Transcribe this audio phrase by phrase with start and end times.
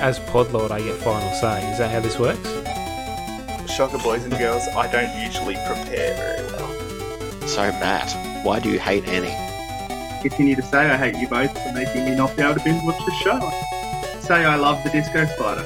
[0.00, 1.70] as Podlord, I get final say.
[1.72, 2.48] Is that how this works?
[3.72, 7.48] Shocker, boys and girls, I don't usually prepare very well.
[7.48, 9.34] So, Matt, why do you hate Annie?
[10.22, 12.82] Continue to say I hate you both for making me not be able to binge
[12.84, 13.38] watch the show.
[14.20, 15.62] Say I love the disco spider.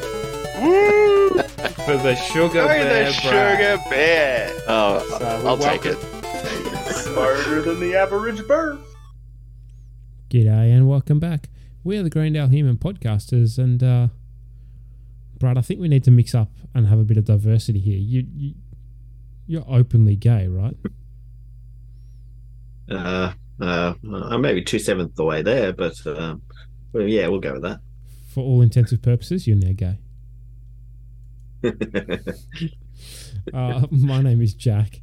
[1.85, 3.59] For the sugar Oh, bear, the Brad.
[3.79, 4.53] sugar bear.
[4.69, 5.99] Oh, So I'll we take it.
[6.95, 8.79] Smarter than the average bird.
[10.31, 11.49] G'day and welcome back.
[11.85, 14.09] We are the Greendale Human Podcasters, and uh,
[15.43, 17.99] Brad, I think we need to mix up and have a bit of diversity here.
[17.99, 18.55] You, you
[19.49, 20.77] you're openly gay, right?
[22.89, 26.43] Uh, uh, I'm maybe two sevenths the way there, but um,
[26.93, 27.81] well, yeah, we'll go with that.
[28.33, 29.99] For all intensive purposes, you're now gay.
[33.53, 35.01] Uh, my name is Jack,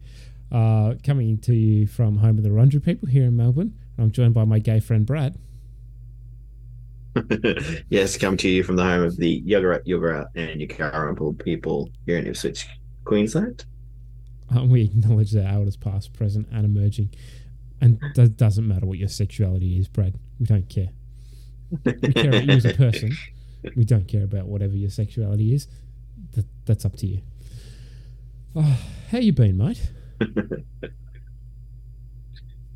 [0.49, 3.77] uh, coming to you from home of the Rundra people here in Melbourne.
[3.97, 5.37] I'm joined by my gay friend Brad.
[7.89, 12.17] yes, come to you from the home of the Yoga Yoga and Yukarumple people here
[12.17, 12.67] in Ipswich,
[13.05, 13.65] Queensland.
[14.49, 17.13] Um, we acknowledge their elders, past, present, and emerging.
[17.81, 20.15] And that doesn't matter what your sexuality is, Brad.
[20.39, 20.89] We don't care.
[21.85, 23.15] We care about you as a person.
[23.75, 25.67] We don't care about whatever your sexuality is.
[26.33, 27.21] That, that's up to you.
[28.55, 28.77] Oh,
[29.11, 29.91] how you been, mate?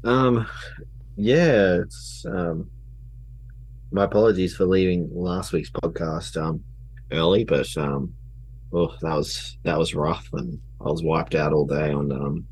[0.03, 0.47] Um,
[1.15, 2.69] yeah, it's um,
[3.93, 6.63] my apologies for leaving last week's podcast um
[7.11, 8.11] early, but um,
[8.73, 12.45] oh, that was that was rough, and I was wiped out all day on um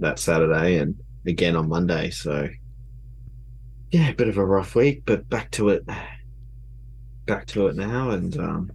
[0.00, 0.94] that Saturday and
[1.26, 2.10] again on Monday.
[2.10, 2.48] So
[3.90, 5.86] yeah, a bit of a rough week, but back to it,
[7.26, 8.72] back to it now, and um,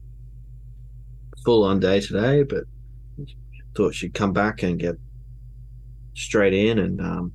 [1.43, 2.43] full on day today.
[2.43, 2.65] But
[3.75, 4.95] thought she'd come back and get
[6.13, 7.31] straight in and um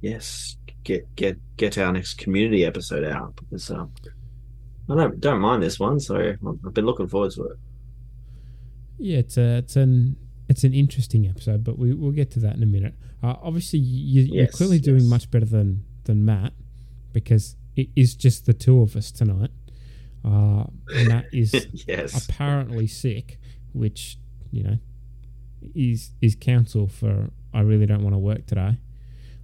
[0.00, 3.92] yes, get get get our next community episode out because um,
[4.90, 7.56] I don't don't mind this one, so I've been looking forward to it.
[8.98, 10.16] Yeah, it's a, it's an
[10.48, 12.94] it's an interesting episode, but we we'll get to that in a minute.
[13.22, 16.52] Uh, obviously, you, you're Yes, clearly doing much better than than Matt
[17.12, 19.50] because it is just the two of us tonight.
[20.24, 20.64] Uh,
[21.06, 23.38] Matt is yes, apparently sick,
[23.72, 24.18] which
[24.50, 24.78] you know
[25.74, 28.78] is is counsel for I really don't want to work today.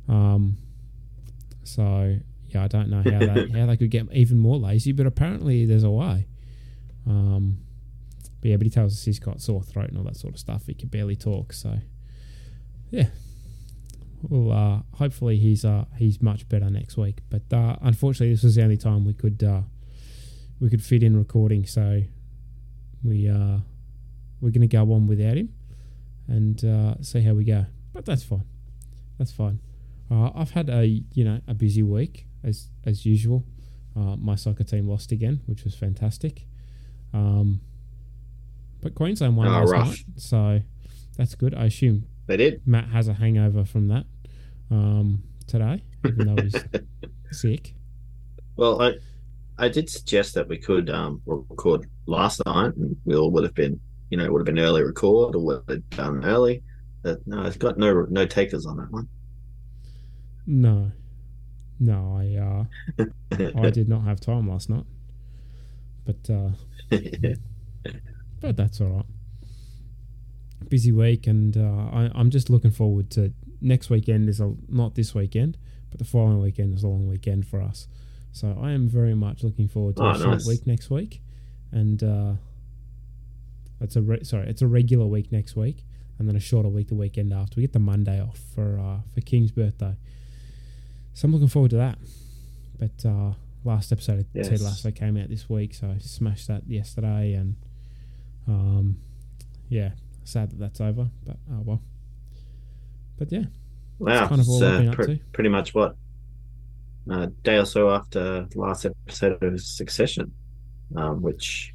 [0.08, 0.56] Um,
[1.68, 2.16] so
[2.48, 5.64] yeah, I don't know how they how they could get even more lazy, but apparently
[5.66, 6.26] there's a way.
[7.06, 7.58] Um,
[8.40, 10.40] but yeah, but he tells us he's got sore throat and all that sort of
[10.40, 10.66] stuff.
[10.66, 11.78] He can barely talk, so
[12.90, 13.08] yeah.
[14.22, 17.20] Well, uh, hopefully he's uh, he's much better next week.
[17.30, 19.62] But uh, unfortunately, this was the only time we could uh,
[20.60, 22.02] we could fit in recording, so
[23.04, 23.58] we uh,
[24.40, 25.52] we're going to go on without him
[26.26, 27.66] and uh, see how we go.
[27.92, 28.44] But that's fine.
[29.18, 29.60] That's fine.
[30.10, 33.44] Uh, I've had a you know a busy week as as usual.
[33.96, 36.46] Uh, my soccer team lost again, which was fantastic.
[37.12, 37.60] Um,
[38.80, 39.86] but Queensland won Oh, last rough.
[39.88, 40.60] night, so
[41.16, 41.54] that's good.
[41.54, 42.62] I assume they did.
[42.66, 44.06] Matt has a hangover from that
[44.70, 46.54] um, today, even though he's
[47.32, 47.74] sick.
[48.56, 48.94] Well, I
[49.58, 53.54] I did suggest that we could um record last night, and we all would have
[53.54, 53.80] been
[54.10, 56.62] you know would have been early record or would have done early.
[57.02, 59.08] But no, it's got no no takers on that one.
[60.50, 60.92] No,
[61.78, 62.36] no, I
[63.02, 63.04] uh,
[63.54, 64.86] I did not have time last night,
[66.06, 66.50] but uh,
[68.40, 69.06] but that's all right.
[70.70, 71.60] Busy week, and uh,
[71.92, 74.28] I, I'm just looking forward to next weekend.
[74.30, 75.58] Is a not this weekend,
[75.90, 77.86] but the following weekend is a long weekend for us.
[78.32, 80.46] So I am very much looking forward to Oh, a short nice.
[80.46, 81.20] week next week,
[81.72, 82.32] and uh,
[83.82, 85.84] it's a re- sorry, it's a regular week next week,
[86.18, 87.56] and then a shorter week the weekend after.
[87.56, 89.94] We get the Monday off for uh, for King's birthday,
[91.18, 91.98] so I'm looking forward to that.
[92.78, 93.32] But uh,
[93.64, 94.62] last episode of Ted Yes.
[94.62, 97.56] Lasso came out this week, so I smashed that yesterday, and
[98.46, 98.98] um,
[99.68, 99.90] yeah,
[100.22, 101.82] sad that that's over, but oh well.
[103.18, 103.46] But yeah,
[103.98, 105.24] Wow, kind of it's, all uh, been up pre- to.
[105.32, 105.96] pretty much what
[107.10, 110.30] a day or so after the last episode of Succession,
[110.94, 111.74] um, which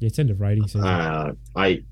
[0.00, 0.82] yeah, it's end of rating season.
[0.86, 1.82] uh, I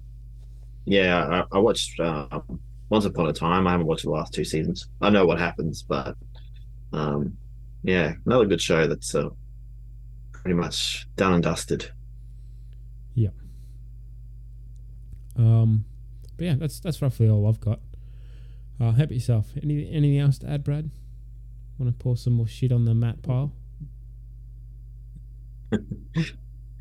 [0.87, 2.41] yeah I, I watched uh,
[2.89, 3.67] Once Upon a Time.
[3.67, 4.89] I haven't watched the last two seasons.
[5.03, 6.17] I know what happens, but
[6.95, 7.37] um,
[7.83, 9.29] yeah, another good show that's uh,
[10.33, 11.91] pretty much done and dusted.
[15.37, 15.85] Um,
[16.37, 17.81] but yeah, that's that's roughly all I've got.
[18.81, 19.49] Uh, how about yourself?
[19.63, 20.91] Any anything else to add, Brad?
[21.79, 23.53] Want to pour some more shit on the Matt pile?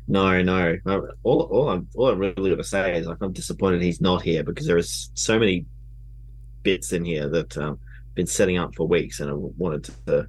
[0.06, 0.76] No, no.
[0.84, 4.20] Uh, All, all I'm, all I'm really to say is like I'm disappointed he's not
[4.20, 5.64] here because there is so many
[6.62, 7.78] bits in here that um,
[8.14, 10.28] been setting up for weeks, and I wanted to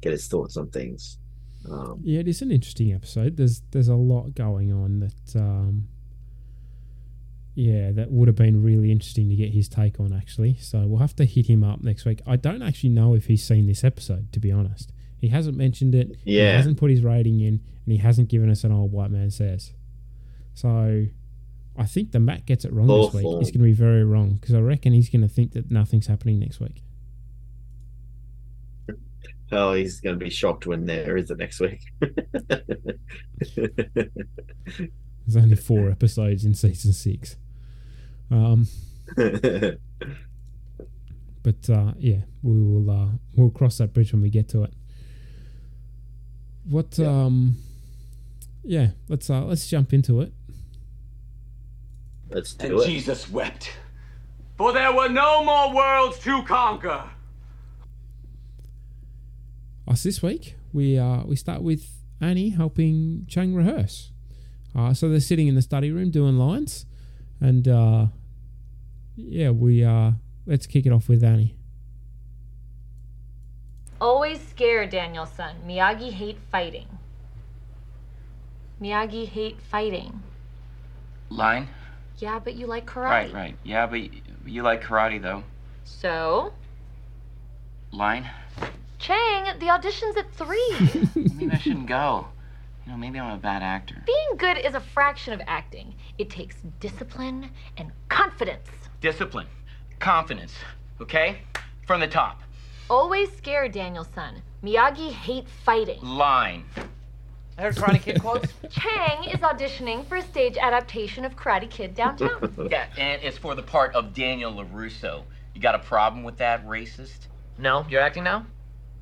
[0.00, 1.18] get his thoughts on things.
[1.70, 3.36] Um, Yeah, it is an interesting episode.
[3.36, 5.88] There's there's a lot going on that um
[7.54, 10.56] yeah, that would have been really interesting to get his take on actually.
[10.58, 12.20] So we'll have to hit him up next week.
[12.26, 14.92] I don't actually know if he's seen this episode, to be honest.
[15.18, 16.16] He hasn't mentioned it.
[16.24, 16.56] He Yeah.
[16.56, 19.72] hasn't put his rating in and he hasn't given us an old white man says.
[20.54, 21.06] So
[21.80, 23.24] I think the Matt gets it wrong this week.
[23.38, 26.06] He's going to be very wrong because I reckon he's going to think that nothing's
[26.06, 26.82] happening next week.
[29.52, 31.80] oh, he's going to be shocked when there is it next week.
[35.26, 37.36] There's only four episodes in season six.
[38.30, 38.68] Um,
[41.42, 44.74] But uh, yeah, we will uh, we'll cross that bridge when we get to it.
[46.64, 47.06] What Yeah.
[47.24, 47.56] um
[48.62, 50.34] yeah, let's uh let's jump into it.
[52.30, 52.86] Let's And do it.
[52.86, 53.72] Jesus wept.
[54.56, 57.10] For there were no more worlds to conquer.
[59.88, 61.90] Us this week, we uh we start with
[62.20, 64.12] Annie helping Chang rehearse.
[64.74, 66.86] Uh so they're sitting in the study room doing lines
[67.40, 68.06] and uh
[69.16, 70.12] yeah, we uh
[70.46, 71.56] let's kick it off with Annie.
[74.00, 75.56] Always scared, Daniel-san.
[75.66, 76.86] Miyagi hate fighting.
[78.80, 80.22] Miyagi hate fighting.
[81.28, 81.68] Line?
[82.20, 83.10] Yeah, but you like karate.
[83.10, 83.56] Right, right.
[83.64, 84.10] Yeah, but y-
[84.44, 85.42] you like karate, though.
[85.84, 86.52] So,
[87.92, 88.28] Line?
[88.98, 90.76] Chang, the audition's at three.
[91.14, 92.28] Maybe I shouldn't go.
[92.84, 94.02] You know, maybe I'm a bad actor.
[94.06, 95.94] Being good is a fraction of acting.
[96.18, 98.68] It takes discipline and confidence.
[99.00, 99.46] Discipline.
[99.98, 100.52] Confidence.
[101.00, 101.42] Okay?
[101.86, 102.40] From the top.
[102.88, 104.42] Always scared, Daniel-san.
[104.64, 106.00] Miyagi hate fighting.
[106.02, 106.64] Line.
[107.58, 108.52] I heard Karate Kid quotes.
[108.70, 112.54] Chang is auditioning for a stage adaptation of Karate Kid downtown.
[112.70, 115.22] yeah, and it's for the part of Daniel LaRusso.
[115.54, 117.26] You got a problem with that, racist?
[117.58, 118.46] No, you're acting now?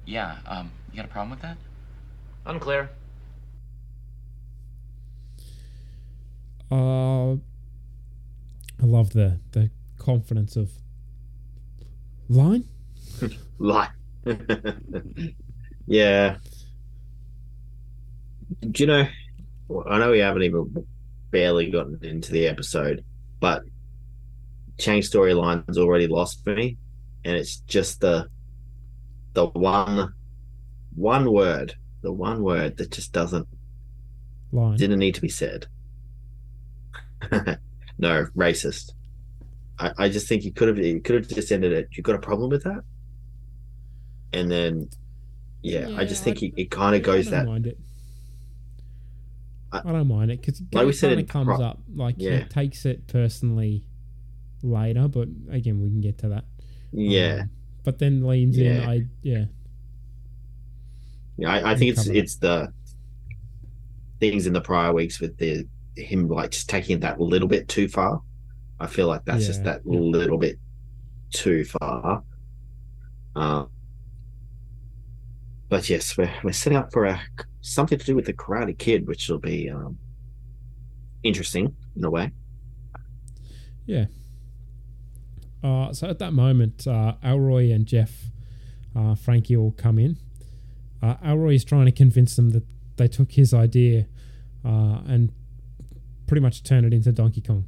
[0.04, 1.56] Yeah, um, you got a problem with that?
[2.46, 2.90] Unclear.
[6.70, 7.32] Uh
[8.80, 10.70] I love the the confidence of
[12.28, 12.64] line.
[13.60, 13.90] Like,
[15.88, 16.36] yeah.
[18.70, 19.06] Do you know?
[19.88, 20.86] I know we haven't even
[21.30, 23.04] barely gotten into the episode,
[23.40, 23.62] but
[24.78, 26.76] Chang's storyline's already lost for me,
[27.24, 28.28] and it's just the
[29.34, 30.14] the one
[30.94, 33.46] one word, the one word that just doesn't
[34.52, 34.76] Line.
[34.76, 35.66] didn't need to be said.
[37.98, 38.92] no, racist.
[39.78, 41.88] I, I just think he could have he could have just ended it.
[41.92, 42.82] You got a problem with that?
[44.32, 44.88] And then,
[45.62, 47.76] yeah, I just think I- he, it kind of goes I don't that.
[49.72, 49.76] It.
[49.76, 51.78] I- I, don't mind it because Like we it said kind of comes pro- up
[51.94, 52.38] like Yeah.
[52.38, 53.84] he takes it personally
[54.62, 56.44] later, but again we can get to that.
[56.92, 57.50] Yeah, Um,
[57.84, 58.80] but then leans in.
[58.82, 59.44] I yeah.
[61.36, 61.50] yeah.
[61.52, 62.16] I, I think it's that.
[62.16, 62.72] it's the
[64.20, 65.66] things in the prior weeks with the
[65.96, 68.22] him like just taking it that little bit too far.
[68.80, 69.98] I feel like that's just that yeah.
[69.98, 70.58] little bit
[71.32, 72.22] too far.
[73.36, 73.64] Uh,
[75.68, 77.20] but yes, we're we're setting up for a
[77.60, 79.98] something to do with the Karate Kid, which will be um,
[81.22, 82.32] interesting in a way.
[83.86, 84.06] Yeah.
[85.62, 88.26] Uh, so at that moment, uh, Elroy and Jeff,
[88.94, 90.16] uh, Frankie all come in.
[91.02, 92.64] Uh, Elroy is trying to convince them that
[92.96, 94.06] they took his idea
[94.64, 95.32] uh, and
[96.26, 97.64] pretty much turned it into Donkey Kong.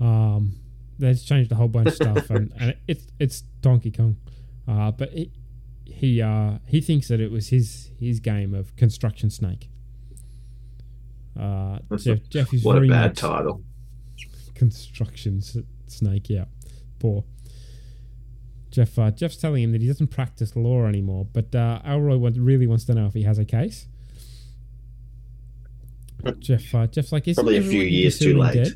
[0.00, 0.56] Um,
[0.98, 4.16] they've changed a whole bunch of stuff, and, and it's it's Donkey Kong.
[4.66, 5.10] Uh, but
[5.86, 9.68] he uh, he thinks that it was his his game of Construction Snake.
[11.38, 13.62] Uh, Jeff Jeff is what a very bad much title.
[14.54, 16.28] construction s- snake.
[16.30, 16.46] Yeah,
[16.98, 17.24] poor.
[18.70, 18.98] Jeff.
[18.98, 22.66] Uh, Jeff's telling him that he doesn't practice law anymore, but uh, Elroy want, really
[22.66, 23.86] wants to know if he has a case.
[26.40, 26.74] Jeff.
[26.74, 28.54] Uh, Jeff's like, isn't Probably a few years too late.
[28.54, 28.72] dead?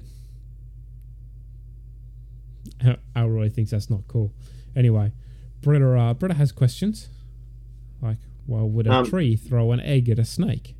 [3.17, 4.33] Al- Elroy thinks that's not cool.
[4.77, 5.13] Anyway,
[5.61, 7.09] Britta, uh, Britta has questions.
[8.01, 10.75] Like, well, would a Um, tree throw an egg at a snake?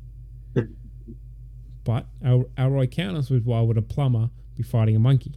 [1.83, 5.35] but Al- Elroy counters with, why would a plumber be fighting a monkey?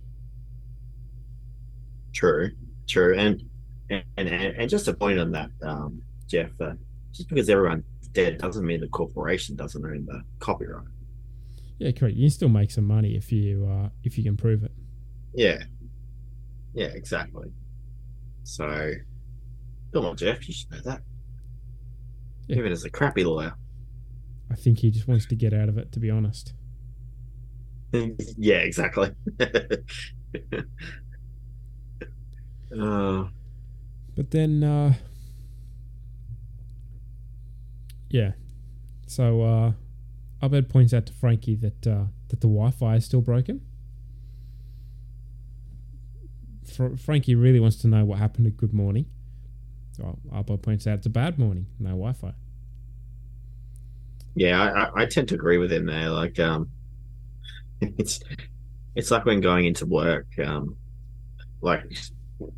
[2.13, 2.51] True,
[2.87, 3.43] true, and
[3.91, 6.51] and and, and just a point on that, um, Jeff.
[6.61, 6.75] Uh,
[7.13, 10.87] just because everyone's dead doesn't mean the corporation doesn't own the copyright.
[11.79, 12.17] Yeah, correct.
[12.17, 14.71] You can still make some money if you uh, if you can prove it.
[15.35, 15.65] Yeah,
[16.73, 17.51] yeah, exactly.
[18.45, 18.93] So,
[19.95, 21.01] come on, Jeff, you should know that.
[22.49, 22.57] Yeah.
[22.59, 23.55] Even as a crappy lawyer.
[24.51, 25.93] I think he just wants to get out of it.
[25.93, 26.53] To be honest.
[27.93, 29.13] yeah, exactly.
[32.79, 33.25] uh,
[34.17, 34.95] But then, uh,
[38.11, 38.33] yeah,
[39.07, 39.73] So uh,
[40.43, 43.61] Abed points out to Frankie that uh, that the Wi-Fi is still broken.
[46.65, 49.07] Fr- Frankie really wants to know what happened at Good Morning.
[49.97, 52.33] So Abed points out it's a bad morning, no Wi-Fi.
[54.35, 56.11] Yeah, I, I, I tend to agree with him there.
[56.11, 56.69] Like, um,
[57.81, 58.21] it's
[58.97, 60.77] it's like when going into work, um,
[61.61, 61.85] like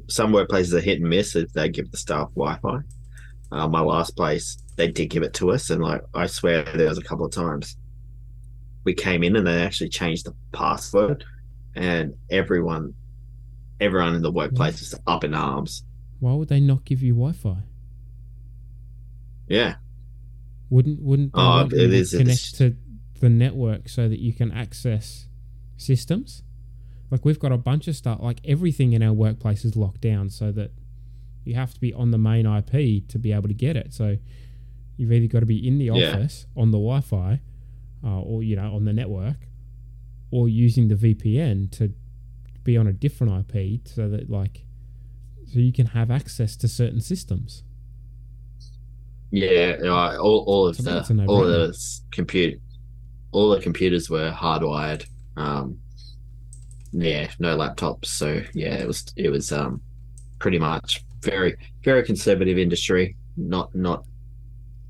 [0.08, 2.78] some workplaces are hit and miss if they give the staff Wi-Fi.
[3.52, 6.88] Uh, my last place, they did give it to us, and like I swear there
[6.88, 7.76] was a couple of times
[8.84, 11.24] we came in and they actually changed the password,
[11.74, 12.94] and everyone,
[13.80, 15.84] everyone in the workplace was up in arms.
[16.20, 17.58] Why would they not give you Wi-Fi?
[19.48, 19.76] Yeah,
[20.70, 22.76] Wouldn't wouldn't they Oh, it is- connect to
[23.20, 25.28] the network so that you can access
[25.76, 26.42] systems?
[27.10, 28.18] Like we've got a bunch of stuff.
[28.20, 30.72] Like everything in our workplace is locked down, so that
[31.44, 33.92] you have to be on the main IP to be able to get it.
[33.94, 34.16] So
[34.96, 35.92] you've either got to be in the Yeah.
[36.14, 37.40] office on the Wi-Fi,
[38.02, 39.46] uh, or you know on the network,
[40.32, 41.92] or using the VPN to
[42.64, 44.65] be on a different IP, so that like
[45.52, 47.62] so you can have access to certain systems.
[49.30, 49.76] yeah.
[49.82, 52.60] uh, all all of the all of the compute,
[53.32, 55.06] all the computers were hardwired.
[55.36, 55.78] Um,
[56.92, 58.06] yeah, no laptops.
[58.06, 59.80] So yeah, it was it was um
[60.38, 63.16] pretty much very very conservative industry.
[63.36, 64.04] Not not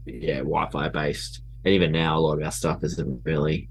[0.04, 1.42] yeah Wi-Fi based.
[1.64, 3.68] And even now, a lot of our stuff isn't really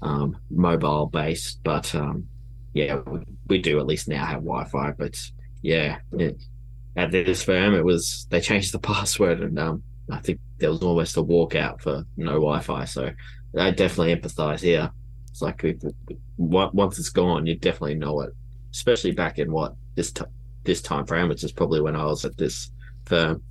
[0.00, 1.60] um, mobile based.
[1.64, 2.26] But um,
[2.72, 4.92] yeah, we, we do at least now have Wi-Fi.
[4.92, 5.20] But
[5.62, 6.42] yeah, it,
[6.96, 10.82] at this firm, it was they changed the password, and um, I think there was
[10.82, 12.84] almost a walkout for no Wi-Fi.
[12.84, 13.10] So
[13.58, 14.90] I definitely empathize here.
[15.30, 15.78] It's like we-
[16.38, 18.30] once it's gone, you definitely know it.
[18.72, 20.24] Especially back in what this t-
[20.64, 22.70] this time frame, which is probably when I was at this
[23.06, 23.42] firm.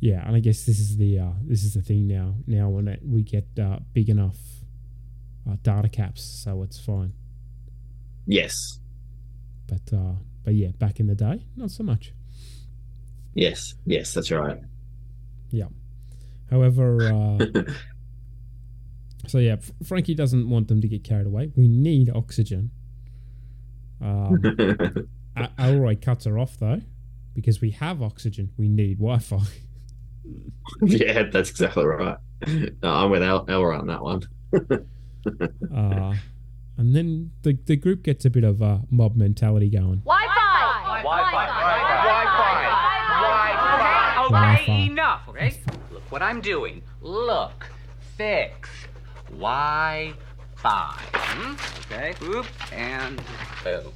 [0.00, 2.34] Yeah, and I guess this is the uh, this is the thing now.
[2.46, 4.36] Now when it, we get uh, big enough
[5.48, 7.12] uh, data caps, so it's fine.
[8.26, 8.78] Yes,
[9.66, 10.12] But uh,
[10.48, 12.14] but yeah, back in the day, not so much.
[13.34, 14.58] yes, yes, that's right.
[15.50, 15.66] Yeah.
[16.50, 17.62] However, uh,
[19.26, 21.52] so yeah, F- Frankie doesn't want them to get carried away.
[21.54, 22.70] We need oxygen.
[24.00, 24.40] Um,
[25.36, 26.80] A- Elroy cuts her off though,
[27.34, 28.50] because we have oxygen.
[28.56, 29.42] We need Wi-Fi.
[30.82, 32.16] yeah, that's exactly right.
[32.82, 34.22] No, I'm with El- Elroy on that one.
[35.74, 36.14] Uh,
[36.78, 40.00] and then the the group gets a bit of uh, mob mentality going.
[41.02, 41.44] Wi-Fi.
[44.26, 44.72] Okay, Wi-Fi.
[44.98, 45.54] enough, okay?
[45.90, 46.82] Look what I'm doing.
[47.00, 47.70] Look.
[48.16, 48.68] Fix.
[49.30, 51.00] Wi-Fi.
[51.14, 51.54] Hmm?
[51.92, 53.22] Okay, oop, and
[53.62, 53.92] boom.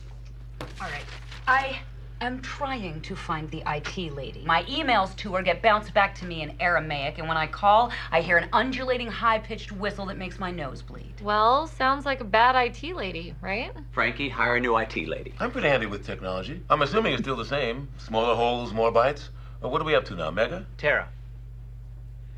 [0.81, 1.05] All right.
[1.47, 1.81] I
[2.23, 4.45] am trying to find the IT lady.
[4.47, 7.91] My emails to her get bounced back to me in Aramaic, and when I call,
[8.11, 11.15] I hear an undulating, high pitched whistle that makes my nose bleed.
[11.21, 13.73] Well, sounds like a bad IT lady, right?
[13.91, 15.35] Frankie, hire a new IT lady.
[15.41, 16.63] I'm pretty handy with technology.
[16.71, 17.89] I'm assuming it's still the same.
[17.99, 19.29] Smaller holes, more bytes.
[19.63, 20.67] Uh, what are we up to now, Mega?
[20.79, 21.09] Tara.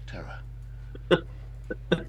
[0.06, 0.40] Terra.
[1.08, 1.16] they
[1.90, 2.06] did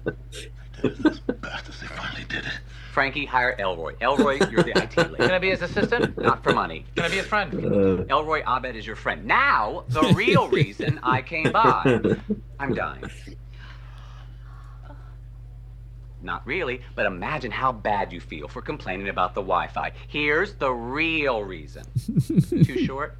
[0.82, 1.02] it.
[1.02, 2.58] Those bastards, they finally did it.
[2.96, 3.94] Frankie, hire Elroy.
[4.00, 5.16] Elroy, you're the IT lady.
[5.16, 6.16] Can I be his assistant?
[6.16, 6.86] Not for money.
[6.94, 7.52] Can I be his friend?
[7.52, 9.26] Uh, Elroy Abed is your friend.
[9.26, 12.00] Now, the real reason I came by.
[12.58, 13.04] I'm dying.
[16.22, 19.92] Not really, but imagine how bad you feel for complaining about the Wi Fi.
[20.08, 21.84] Here's the real reason.
[22.64, 23.18] too short?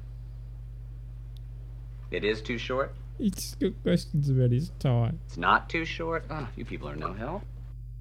[2.09, 2.95] It is too short?
[3.19, 5.11] It's got questions about his tie.
[5.27, 6.25] It's not too short?
[6.31, 7.43] Oh, you people are no help.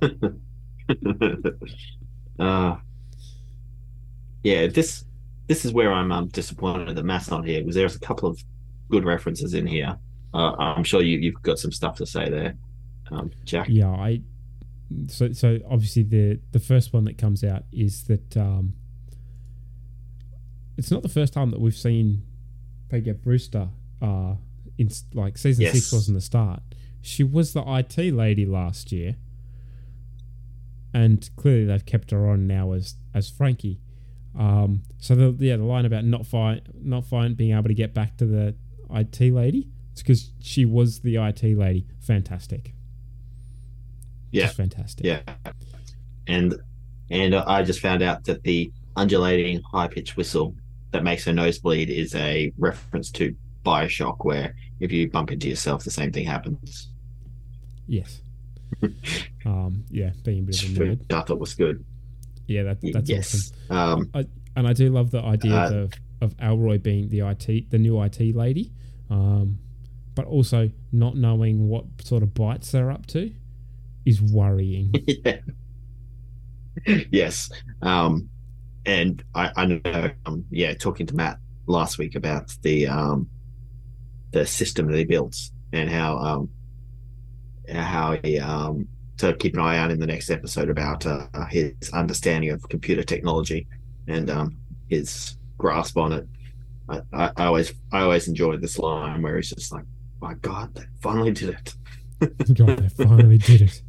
[2.39, 2.77] uh,
[4.43, 5.05] yeah, this
[5.49, 8.43] this is where I'm um, disappointed that Matt's not here because there's a couple of
[8.91, 9.97] good references in here.
[10.35, 12.57] Uh, I'm sure you you've got some stuff to say there,
[13.11, 13.69] um, Jack.
[13.69, 14.21] Yeah, I.
[15.09, 18.75] So so obviously the the first one that comes out is that um,
[20.77, 22.23] it's not the first time that we've seen
[22.89, 23.69] Paget Brewster.
[24.01, 24.35] Uh,
[24.79, 26.63] in like season six wasn't the start.
[27.01, 29.17] She was the IT lady last year,
[30.97, 33.79] and clearly they've kept her on now as as Frankie.
[34.39, 37.93] Um, so the yeah the line about not fine not fine being able to get
[37.95, 38.55] back to the
[38.91, 39.69] IT lady.
[39.93, 41.87] It's because she was the IT lady.
[42.01, 42.73] Fantastic.
[44.31, 45.07] Yeah, Just fantastic.
[45.07, 45.21] yeah,
[46.27, 46.55] and
[47.11, 50.55] and I just found out that the undulating high pitched whistle
[50.93, 53.35] that makes her nose bleed is a reference to
[53.65, 56.91] Bioshock, where if you bump into yourself, the same thing happens.
[57.87, 58.23] Yes.
[59.47, 61.13] um, yeah, being a bit of a nerd.
[61.13, 61.85] I thought was good.
[62.47, 63.53] Yeah, that, that's yes.
[63.71, 64.01] awesome.
[64.01, 64.25] Um, I,
[64.57, 68.01] and I do love the idea Uh, of, of Elroy being the IT, the new
[68.03, 68.73] IT lady,
[69.11, 69.59] um,
[70.15, 73.33] but also not knowing what sort of bites they're up to
[74.05, 74.95] is worrying.
[75.25, 75.39] yeah.
[77.11, 77.51] yes.
[77.83, 78.29] Um,
[78.87, 83.29] and I, I know, um, yeah, talking to Matt last week about the um,
[84.31, 85.37] the system that he built
[85.73, 86.51] and how um,
[87.69, 91.73] how he um, to keep an eye out in the next episode about uh, his
[91.93, 93.67] understanding of computer technology
[94.09, 94.57] and um,
[94.89, 96.29] his grasp on it.
[96.89, 99.85] I, I, I always I always enjoyed this line where he's just like,
[100.21, 101.75] "My God, they finally did it."
[102.55, 103.83] God, they finally did it.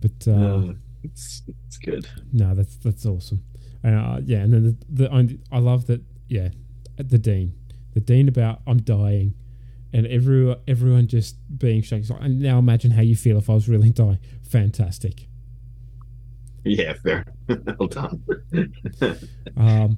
[0.00, 0.72] But uh, Uh,
[1.04, 2.08] it's it's good.
[2.32, 3.42] No, that's that's awesome.
[3.84, 6.02] Uh, yeah, and then the, the I, I love that.
[6.28, 6.48] Yeah,
[6.96, 7.54] the dean,
[7.96, 9.32] the dean about I'm dying,
[9.90, 12.10] and everyone everyone just being shocked.
[12.10, 14.18] Like, "And now imagine how you feel if I was really dying.
[14.46, 15.28] Fantastic.
[16.62, 17.24] Yeah, fair.
[17.78, 18.22] well done.
[19.56, 19.96] Um,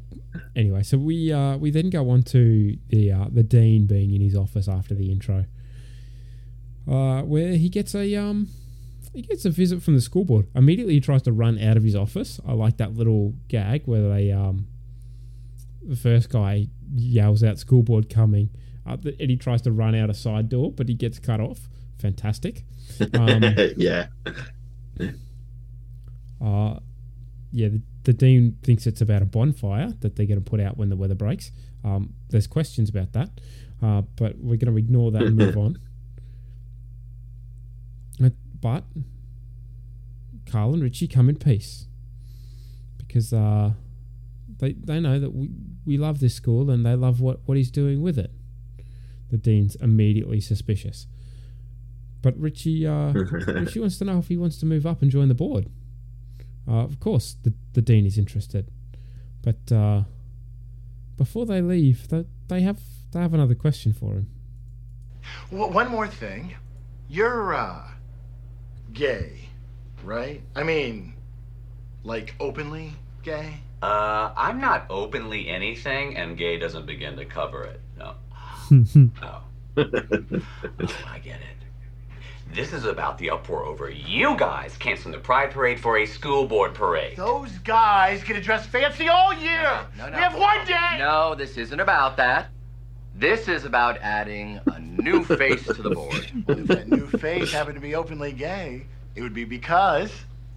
[0.55, 4.21] anyway, so we uh, we then go on to the uh, the dean being in
[4.21, 5.47] his office after the intro,
[6.87, 8.47] uh, where he gets a um
[9.13, 10.47] he gets a visit from the school board.
[10.55, 12.39] Immediately, he tries to run out of his office.
[12.47, 14.69] I like that little gag where they um
[15.89, 18.51] the first guy yells out "school board coming,"
[18.87, 21.41] uh, th- and he tries to run out a side door, but he gets cut
[21.41, 21.69] off.
[21.99, 22.65] Fantastic.
[23.15, 23.43] Um,
[23.77, 24.07] yeah.
[26.41, 26.79] uh,
[27.51, 30.77] yeah, the, the dean thinks it's about a bonfire that they're going to put out
[30.77, 31.51] when the weather breaks.
[31.83, 33.31] Um, there's questions about that,
[33.83, 35.79] uh, but we're going to ignore that and move on.
[38.61, 38.85] But
[40.47, 41.87] Carl and Richie come in peace
[42.97, 43.73] because uh,
[44.59, 45.51] they they know that we,
[45.85, 48.31] we love this school and they love what, what he's doing with it.
[49.31, 51.07] The dean's immediately suspicious,
[52.23, 53.13] but Richie uh,
[53.47, 55.69] Richie wants to know if he wants to move up and join the board.
[56.67, 58.71] Uh, of course, the, the dean is interested,
[59.43, 60.03] but uh,
[61.17, 62.81] before they leave, they, they have
[63.13, 64.31] they have another question for him.
[65.51, 66.55] W- one more thing.
[67.09, 67.83] You're, uh,
[68.93, 69.49] gay,
[70.05, 70.43] right?
[70.55, 71.15] I mean,
[72.05, 72.93] like openly
[73.23, 73.61] gay?
[73.83, 77.81] Uh, I'm not openly anything, and gay doesn't begin to cover it.
[77.99, 78.15] No.
[79.23, 79.43] Oh.
[79.81, 81.59] oh, I get it.
[82.53, 86.47] This is about the uproar over you guys canceling the Pride Parade for a school
[86.47, 87.17] board parade.
[87.17, 89.87] Those guys get to dress fancy all year.
[89.97, 90.97] No, no, we have one day.
[90.99, 92.49] No, this isn't about that.
[93.15, 96.31] This is about adding a new face to the board.
[96.47, 100.11] Well, if that new face happened to be openly gay, it would be because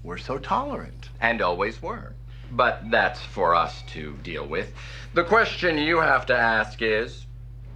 [0.03, 1.09] we're so tolerant.
[1.19, 2.13] And always were.
[2.51, 4.73] But that's for us to deal with.
[5.13, 7.25] The question you have to ask is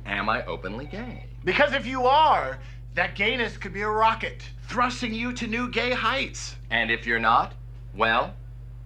[0.06, 1.26] Am I openly gay?
[1.44, 2.60] Because if you are,
[2.94, 6.56] that gayness could be a rocket, thrusting you to new gay heights.
[6.70, 7.54] And if you're not,
[7.96, 8.34] well,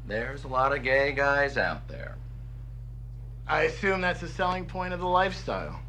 [0.07, 2.15] there's a lot of gay guys out there.
[3.47, 5.79] I assume that's the selling point of the lifestyle.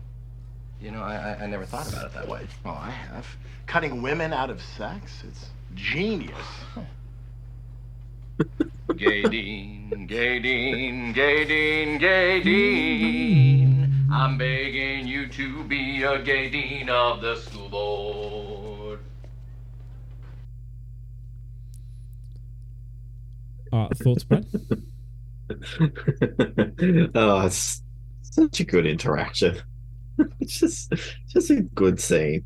[0.81, 2.47] You know, I, I, I never thought about it that way.
[2.65, 3.27] Oh, I have.
[3.67, 5.23] Cutting women out of sex?
[5.27, 6.37] It's genius.
[8.97, 14.07] Gay Dean, Gay Dean, Gay Dean, Gay Dean.
[14.13, 19.01] I'm begging you to be a Gay Dean of the school board.
[23.73, 24.47] Uh, thoughts, Brad?
[27.15, 27.83] oh, it's
[28.23, 29.61] such a good interaction.
[30.39, 30.93] It's just
[31.29, 32.45] just a good scene.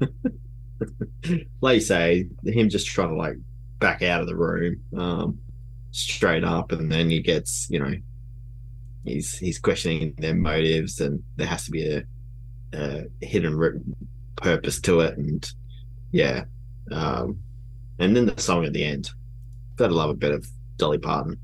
[1.60, 3.36] like you say, him just trying to like
[3.84, 5.38] back out of the room, um,
[5.90, 7.92] straight up, and then he gets, you know,
[9.04, 12.02] he's he's questioning their motives, and there has to be a,
[12.72, 13.94] a hidden
[14.36, 15.52] purpose to it, and
[16.12, 16.44] yeah,
[16.92, 17.38] um,
[17.98, 19.10] and then the song at the end.
[19.76, 21.38] Gotta love a bit of Dolly Parton.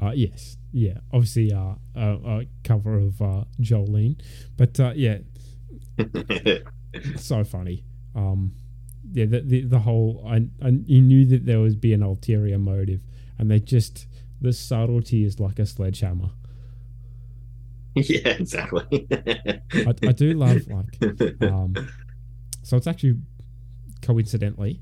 [0.00, 0.96] Uh, yes, yeah.
[1.12, 4.18] Obviously, uh, a, a cover of uh, Jolene,
[4.56, 5.18] but uh, yeah,
[7.16, 7.84] so funny.
[8.14, 8.52] Um,
[9.12, 12.58] yeah, the the, the whole I, I you knew that there was be an ulterior
[12.58, 13.00] motive,
[13.38, 14.06] and they just
[14.40, 16.30] the subtlety is like a sledgehammer.
[17.94, 19.06] yeah, exactly.
[19.10, 21.74] I, I do love like um,
[22.62, 23.18] so it's actually
[24.02, 24.80] coincidentally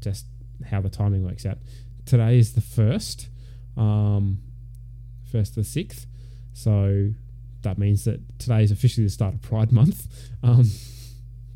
[0.00, 0.26] just
[0.66, 1.58] how the timing works out.
[2.04, 3.28] Today is the first,
[3.76, 4.38] um,
[5.30, 6.06] first of the sixth,
[6.52, 7.10] so
[7.62, 10.06] that means that today is officially the start of Pride Month.
[10.42, 10.64] Um,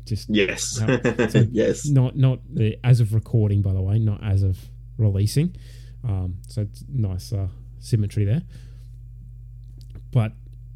[0.09, 0.81] just Yes.
[0.81, 1.85] uh, so Yes.
[1.87, 4.57] not not the, as of recording, by the way, not as of
[4.97, 5.55] releasing.
[6.03, 7.47] Um, so it's nice uh,
[7.79, 8.43] symmetry there.
[10.11, 10.33] But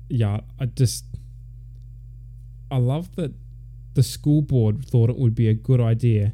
[0.09, 1.05] yeah, I just
[2.71, 3.33] I love that
[3.95, 6.33] the school board thought it would be a good idea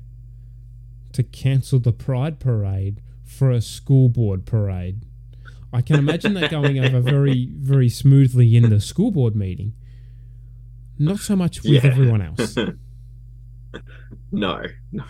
[1.14, 5.06] to cancel the Pride Parade for a school board parade.
[5.74, 9.74] I can imagine that going over very, very smoothly in the school board meeting.
[10.98, 11.92] Not so much with Yeah.
[11.92, 12.56] everyone else.
[14.32, 15.04] No, no.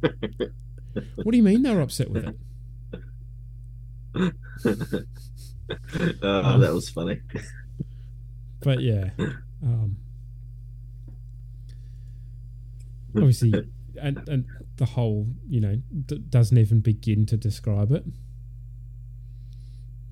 [0.00, 2.36] What do you mean they were upset with it?
[6.22, 7.20] oh, that was funny.
[8.60, 9.10] But yeah,
[9.62, 9.96] um,
[13.16, 13.52] obviously,
[14.00, 14.44] and and
[14.76, 18.04] the whole you know d- doesn't even begin to describe it.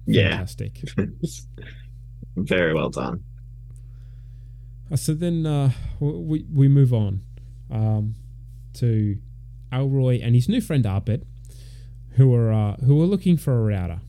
[0.06, 0.30] Yeah.
[0.30, 0.82] Fantastic.
[2.36, 3.24] Very well done.
[4.90, 7.22] Uh, So then uh, we we move on
[7.70, 8.14] um,
[8.74, 9.18] to
[9.72, 11.26] Elroy and his new friend Abed,
[12.12, 14.00] who are uh, who are looking for a router.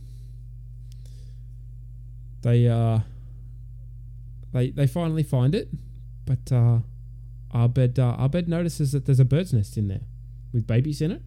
[2.42, 3.00] They uh
[4.54, 5.70] they they finally find it,
[6.26, 6.80] but uh,
[7.54, 10.02] Abed uh, Abed notices that there's a bird's nest in there
[10.54, 11.22] with babies in it.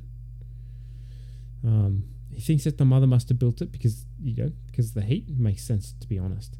[1.64, 5.02] Um, he thinks that the mother must have built it because you know because the
[5.02, 6.56] heat makes sense to be honest.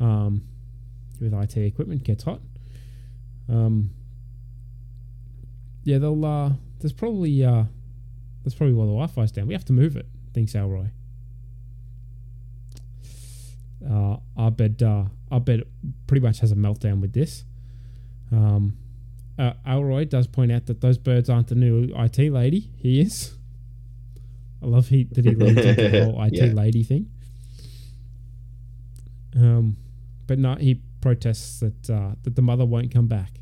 [0.00, 0.42] Um,
[1.20, 2.40] with IT equipment gets hot.
[3.48, 3.90] Um,
[5.86, 6.24] yeah, they'll.
[6.24, 7.64] Uh, there's probably uh,
[8.44, 9.46] that's probably why the Wi-Fi's down.
[9.46, 10.06] We have to move it.
[10.34, 10.88] Thinks Elroy.
[13.88, 15.62] Uh, Abed, uh, Abed
[16.06, 17.44] pretty much has a meltdown with this.
[18.32, 18.76] Um,
[19.38, 22.70] uh, Elroy does point out that those birds aren't the new IT lady.
[22.76, 23.34] He is.
[24.62, 26.44] I love he that he leads into the whole IT Yeah.
[26.46, 27.10] lady thing.
[29.36, 29.76] Um,
[30.26, 33.38] but no, he protests that uh, that the mother won't come back.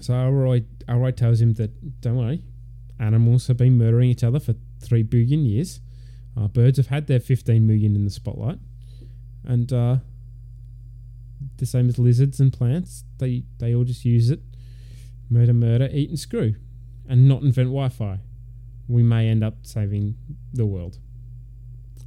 [0.00, 2.42] So Elroy, Elroy tells him that don't worry,
[3.00, 5.80] animals have been murdering each other for three billion years.
[6.36, 8.58] Uh, birds have had their fifteen million in the spotlight,
[9.44, 9.96] and uh,
[11.56, 14.40] the same as lizards and plants, they they all just use it,
[15.28, 16.54] murder, murder, eat and screw,
[17.08, 18.20] and not invent Wi-Fi.
[18.86, 20.14] We may end up saving
[20.52, 20.98] the world,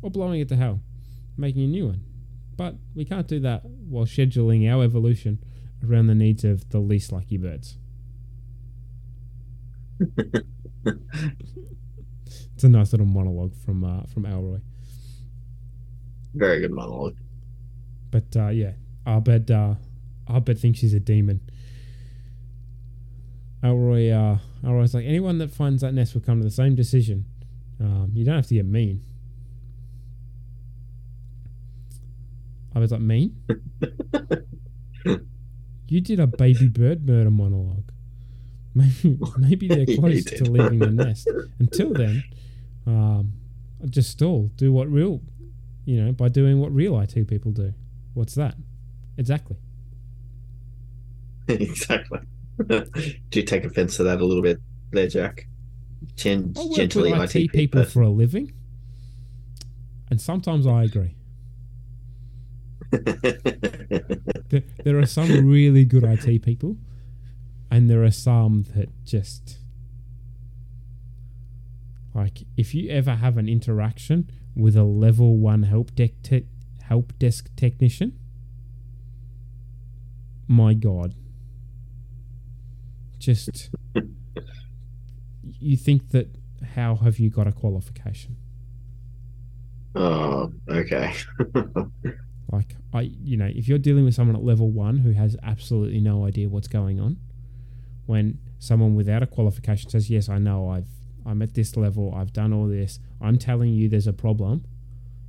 [0.02, 0.80] or blowing it to hell,
[1.36, 2.04] making a new one.
[2.56, 5.44] But we can't do that while scheduling our evolution
[5.86, 7.78] around the needs of the least lucky birds.
[12.56, 14.60] it's a nice little monologue from uh, from Elroy.
[16.34, 17.18] Very good monologue.
[18.10, 18.72] But uh, yeah,
[19.06, 19.76] Abed uh,
[20.30, 21.42] Abed thinks she's a demon.
[23.64, 27.26] Elroy uh, Elroy's like anyone that finds that nest will come to the same decision.
[27.80, 29.04] Um, you don't have to get mean.
[32.74, 33.36] I was like mean.
[35.88, 37.91] you did a baby bird murder monologue.
[38.74, 41.30] Maybe maybe they're close to leaving the nest.
[41.60, 42.24] Until then,
[42.88, 43.34] um,
[43.90, 44.50] just stall.
[44.56, 45.22] Do what real,
[45.86, 47.74] you know, by doing what real IT people do.
[48.14, 48.56] What's that?
[49.18, 49.58] Exactly.
[51.48, 52.20] exactly.
[52.68, 52.86] Do
[53.34, 54.60] you take offense to that a little bit
[54.92, 55.48] there, Jack?
[56.16, 57.92] Gen- I work gently with IT people person.
[57.92, 58.54] for a living,
[60.10, 61.16] and sometimes I agree.
[62.92, 66.78] there, there are some really good IT people,
[67.72, 69.58] and there are some that just
[72.14, 76.46] like if you ever have an interaction with a level one help deck te-
[76.84, 78.20] help desk technician,
[80.48, 81.16] my god,
[83.18, 83.70] just
[85.60, 86.28] you think that
[86.76, 88.36] how have you got a qualification?
[89.96, 91.14] Oh, okay.
[92.52, 96.02] Like I, you know, if you're dealing with someone at level one who has absolutely
[96.02, 97.16] no idea what's going on,
[98.12, 100.92] when someone without a qualification says, "Yes, I know, I've
[101.26, 104.66] I'm at this level, I've done all this, I'm telling you there's a problem,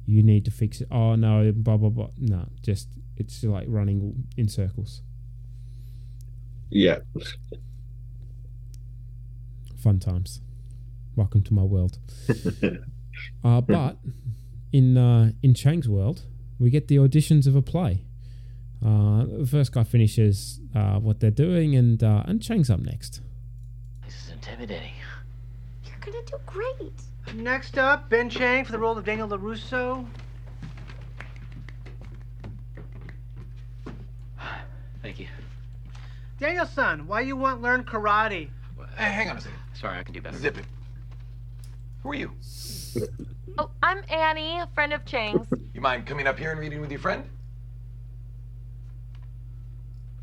[0.04, 2.10] you need to fix it." Oh no, blah blah blah.
[2.18, 5.02] No, just it's like running in circles.
[6.70, 6.98] yeah.
[9.78, 10.40] Fun times.
[11.16, 11.98] Welcome to my world.
[13.44, 13.98] Uh, but
[14.72, 16.22] in uh, in Chang's world,
[16.58, 18.04] we get the auditions of a play.
[18.84, 23.20] Uh, the first guy finishes uh, what they're doing, and uh, and Chang's up next.
[24.04, 24.92] This is intimidating.
[25.84, 26.92] You're gonna do great.
[27.34, 30.04] Next up, Ben Chang for the role of Daniel LaRusso.
[35.00, 35.28] Thank you.
[36.38, 38.48] Daniel-san, why you want learn karate?
[38.96, 39.58] Hey, hang on a second.
[39.74, 40.36] Sorry, I can do better.
[40.36, 40.64] Zip it.
[42.02, 42.32] Who are you?
[43.58, 45.46] Oh, I'm Annie, a friend of Chang's.
[45.72, 47.24] You mind coming up here and reading with your friend?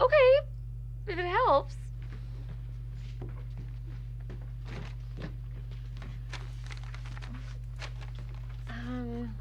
[0.01, 0.39] Okay,
[1.07, 1.75] if it helps.
[8.69, 9.35] Um,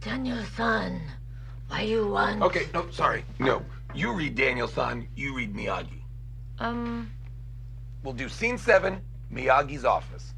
[0.00, 1.00] Daniel-san,
[1.68, 2.42] why you want?
[2.42, 3.24] Okay, no, sorry.
[3.38, 3.62] No.
[3.94, 6.02] You read Daniel-san, you read Miyagi.
[6.58, 7.10] um,
[8.02, 9.00] We'll do scene seven,
[9.32, 10.33] Miyagi's office.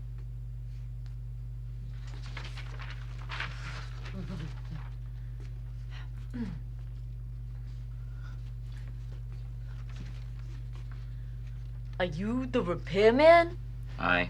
[11.98, 13.56] Are you the repairman?
[13.98, 14.28] Aye.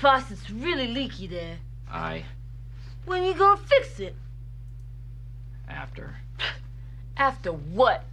[0.00, 1.56] Faucet's really leaky there.
[1.90, 2.24] Aye.
[3.06, 4.14] When you gonna fix it?
[5.66, 6.16] After.
[7.16, 8.04] After what?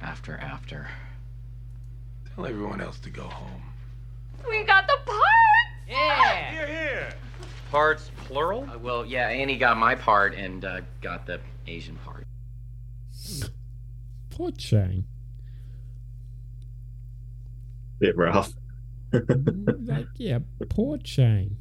[0.00, 0.88] After, after.
[2.34, 3.62] Tell everyone else to go home.
[4.48, 5.88] We got the parts!
[5.88, 6.50] Yeah!
[6.50, 7.08] Here, here.
[7.70, 8.68] Parts plural?
[8.72, 12.24] Uh, well, yeah, Annie got my part and uh, got the Asian part.
[14.30, 15.04] Poor Chang.
[17.98, 18.52] Bit rough.
[19.12, 21.56] like, yeah, poor Chang.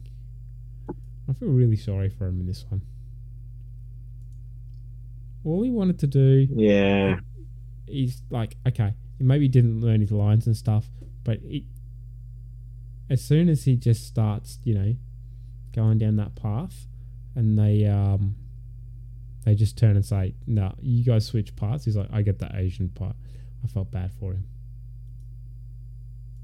[1.30, 2.82] I feel really sorry for him in this one.
[5.44, 7.20] All he wanted to do, Yeah.
[7.86, 10.86] he's like, okay, he maybe didn't learn his lines and stuff,
[11.24, 11.66] but he,
[13.10, 14.96] as soon as he just starts, you know,
[15.74, 16.88] going down that path,
[17.36, 18.36] and they um,
[19.46, 22.50] they just turn and say, "No, you guys switch parts." He's like, "I get the
[22.54, 23.16] Asian part."
[23.64, 24.44] I felt bad for him.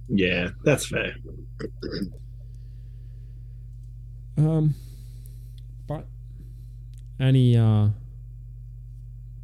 [0.07, 1.15] Yeah, that's fair.
[4.37, 4.75] Um,
[5.87, 6.05] but
[7.19, 7.89] Annie, uh,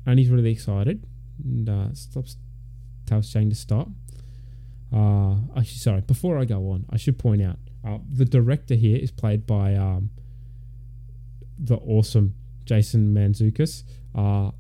[0.06, 1.06] Annie's really excited
[1.44, 2.38] and uh, stops,
[3.06, 3.90] tells Shane to stop.
[4.94, 6.02] Uh, actually, sorry.
[6.02, 9.76] Before I go on, I should point out uh, the director here is played by
[9.76, 10.10] um,
[11.58, 13.84] the awesome Jason Mantzoukas
[14.16, 14.52] uh,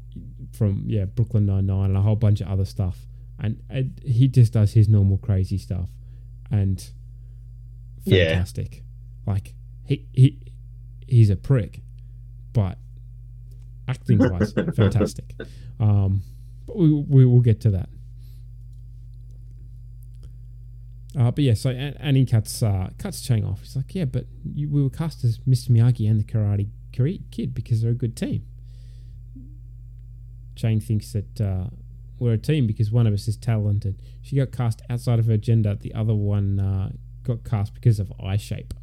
[0.54, 2.98] from yeah Brooklyn Nine Nine and a whole bunch of other stuff,
[3.40, 5.90] and, and he just does his normal crazy stuff,
[6.52, 6.86] and
[8.04, 8.30] Yeah.
[8.30, 8.84] fantastic.
[9.26, 10.40] Like he he
[11.08, 11.82] he's a prick,
[12.54, 12.78] but
[13.88, 15.34] acting wise, fantastic.
[15.80, 16.22] Um,
[16.68, 17.90] but we we will get to that.
[21.18, 23.62] Uh, but yeah, so An- Annie cuts uh, cuts Chang off.
[23.62, 25.70] He's like, yeah, but you, we were cast as Mr.
[25.72, 26.70] Miyagi and the Karate
[27.32, 28.46] Kid because they're a good team.
[30.56, 31.70] Chang thinks that uh,
[32.20, 34.02] we're a team because one of us is talented.
[34.22, 35.76] She got cast outside of her gender.
[35.76, 36.92] The other one uh,
[37.24, 38.74] got cast because of eye shape.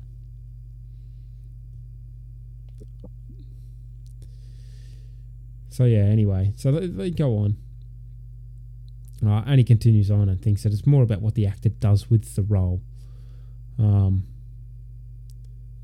[5.68, 7.57] So yeah, anyway, so they, they go on.
[9.25, 12.09] Uh, and he continues on and thinks that it's more about what the actor does
[12.11, 12.81] with the role.
[13.79, 14.25] Um,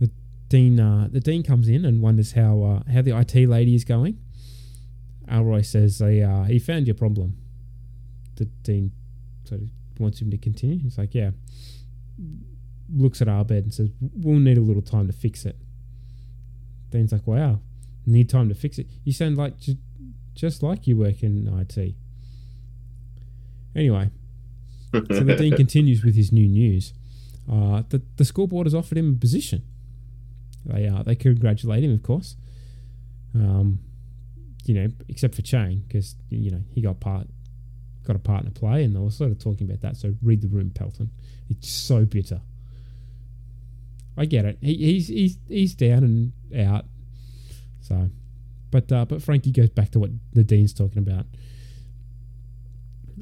[0.01, 0.11] the
[0.49, 3.85] dean, uh, the dean comes in and wonders how uh, how the IT lady is
[3.85, 4.19] going.
[5.31, 7.37] Elroy says they, uh, he found your problem.
[8.37, 8.93] The dean
[9.45, 9.69] sort of
[9.99, 10.79] wants him to continue.
[10.79, 11.31] He's like, yeah.
[12.95, 15.57] Looks at Abed and says, we'll need a little time to fix it.
[16.91, 17.61] Dean's like, wow,
[18.07, 18.87] need time to fix it.
[19.05, 19.79] You sound like ju-
[20.35, 21.95] just like you work in IT.
[23.75, 24.11] Anyway,
[24.93, 26.93] so the dean continues with his new news.
[27.51, 29.63] Uh, the the school board has offered him a position.
[30.65, 32.37] They uh, they congratulate him, of course.
[33.35, 33.81] Um,
[34.65, 37.27] you know, except for Chang, because you know he got part
[38.05, 39.97] got a part in a play, and they were sort of talking about that.
[39.97, 41.11] So read the room, Pelton.
[41.49, 42.41] It's so bitter.
[44.17, 44.59] I get it.
[44.61, 46.85] He, he's he's he's down and out.
[47.81, 48.11] So,
[48.71, 51.27] but uh, but Frankie goes back to what the dean's talking about.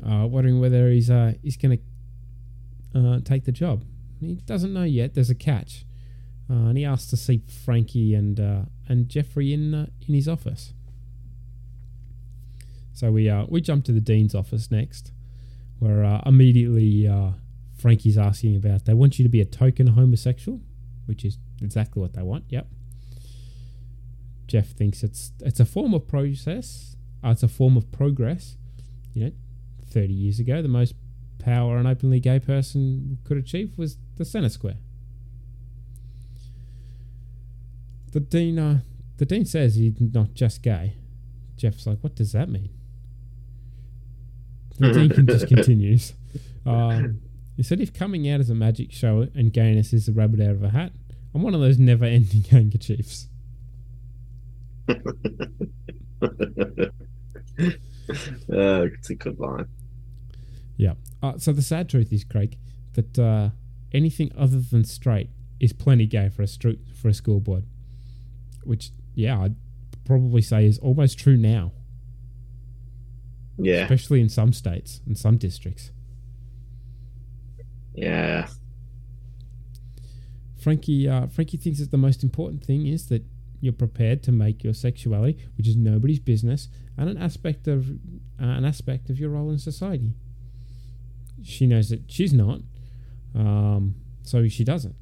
[0.05, 1.79] Uh, wondering whether he's uh, he's going
[2.93, 3.85] to uh, take the job.
[4.21, 5.14] He doesn't know yet.
[5.14, 5.85] There's a catch,
[6.49, 10.73] uh, and he asks to see Frankie and uh, and Jeffrey in in his office.
[13.01, 15.13] So we uh, we jump to the dean's office next,
[15.79, 17.31] where uh, immediately uh,
[17.75, 18.85] Frankie's asking about.
[18.85, 20.61] They want you to be a token homosexual,
[21.07, 22.45] which is exactly what they want.
[22.51, 22.67] Yep.
[24.49, 26.97] Jeff thinks it's it's a form of process.
[27.25, 28.59] Uh, it's a form of progress.
[29.15, 29.33] You know,
[29.89, 30.95] thirty years ago, the most
[31.39, 34.77] power an openly gay person could achieve was the Senate Square.
[38.13, 38.81] The dean, uh,
[39.17, 40.97] the dean says he's not just gay.
[41.57, 42.69] Jeff's like, what does that mean?
[44.81, 46.14] The dean can just continues.
[46.66, 47.21] Um,
[47.57, 50.51] he said, if coming out is a magic show and gayness is a rabbit out
[50.51, 50.93] of a hat,
[51.35, 53.29] I'm one of those never-ending handkerchiefs.
[54.88, 54.97] uh,
[58.49, 59.69] it's a good line.
[60.77, 60.95] Yeah.
[61.23, 62.57] Uh, so the sad truth is, Craig,
[62.95, 63.51] that uh,
[63.93, 65.29] anything other than straight
[65.61, 67.64] is plenty gay for a stru- for a school board,
[68.64, 69.57] which yeah, I'd
[70.07, 71.73] probably say is almost true now.
[73.62, 73.83] Yeah.
[73.83, 75.90] Especially in some states and some districts.
[77.94, 78.49] Yeah.
[80.59, 83.25] Frankie uh, Frankie thinks that the most important thing is that
[83.61, 87.94] you're prepared to make your sexuality, which is nobody's business, and an aspect of uh,
[88.38, 90.12] an aspect of your role in society.
[91.42, 92.61] She knows that she's not,
[93.35, 94.94] um, so she doesn't.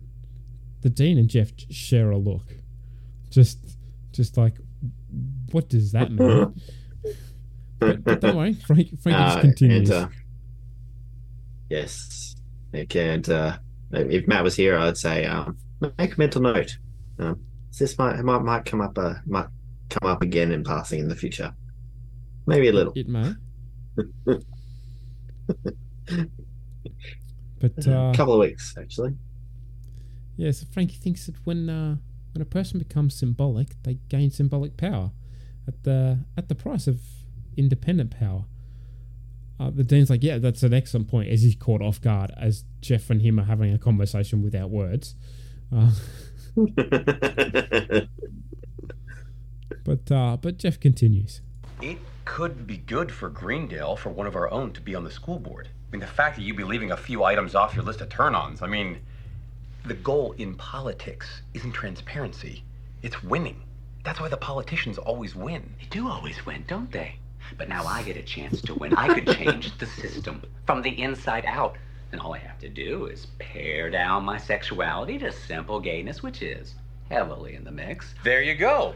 [0.82, 2.54] The dean and Jeff share a look,
[3.30, 3.58] just
[4.12, 4.54] just like
[5.50, 6.60] what does that mean?
[7.78, 9.90] but, but don't worry, Frank, just Uh, continues.
[9.90, 10.08] And, uh,
[11.70, 12.36] yes.
[12.74, 13.58] Okay, and uh,
[13.92, 15.56] if Matt was here, I'd say um,
[15.98, 16.76] make a mental note.
[17.18, 17.40] Um,
[17.78, 19.46] this might, might might come up uh, might
[19.88, 21.54] come up again in passing in the future.
[22.46, 22.92] Maybe a little.
[22.96, 23.32] It may.
[27.60, 29.14] But uh, a couple of weeks, actually.
[30.36, 31.96] Yeah, so Frankie thinks that when uh,
[32.32, 35.10] when a person becomes symbolic, they gain symbolic power
[35.66, 37.00] at the at the price of
[37.58, 38.44] independent power.
[39.60, 41.28] Uh, the dean's like, yeah, that's an excellent point.
[41.28, 45.16] As he's caught off guard, as Jeff and him are having a conversation without words.
[45.74, 45.90] Uh,
[49.84, 51.40] but uh, but Jeff continues.
[51.82, 55.10] It could be good for Greendale for one of our own to be on the
[55.10, 55.68] school board.
[55.88, 58.08] I mean, the fact that you'd be leaving a few items off your list of
[58.10, 59.00] turn ons, I mean,
[59.84, 62.64] the goal in politics isn't transparency,
[63.02, 63.62] it's winning.
[64.04, 65.74] That's why the politicians always win.
[65.80, 67.18] They do always win, don't they?
[67.56, 68.94] But now I get a chance to win.
[68.94, 71.76] I could change the system from the inside out.
[72.12, 76.42] And all I have to do is pare down my sexuality to simple gayness, which
[76.42, 76.74] is
[77.10, 78.14] heavily in the mix.
[78.24, 78.94] There you go.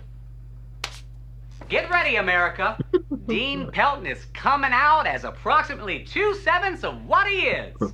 [1.69, 2.79] Get ready, America.
[3.27, 7.77] Dean Pelton is coming out as approximately two sevenths of what he is.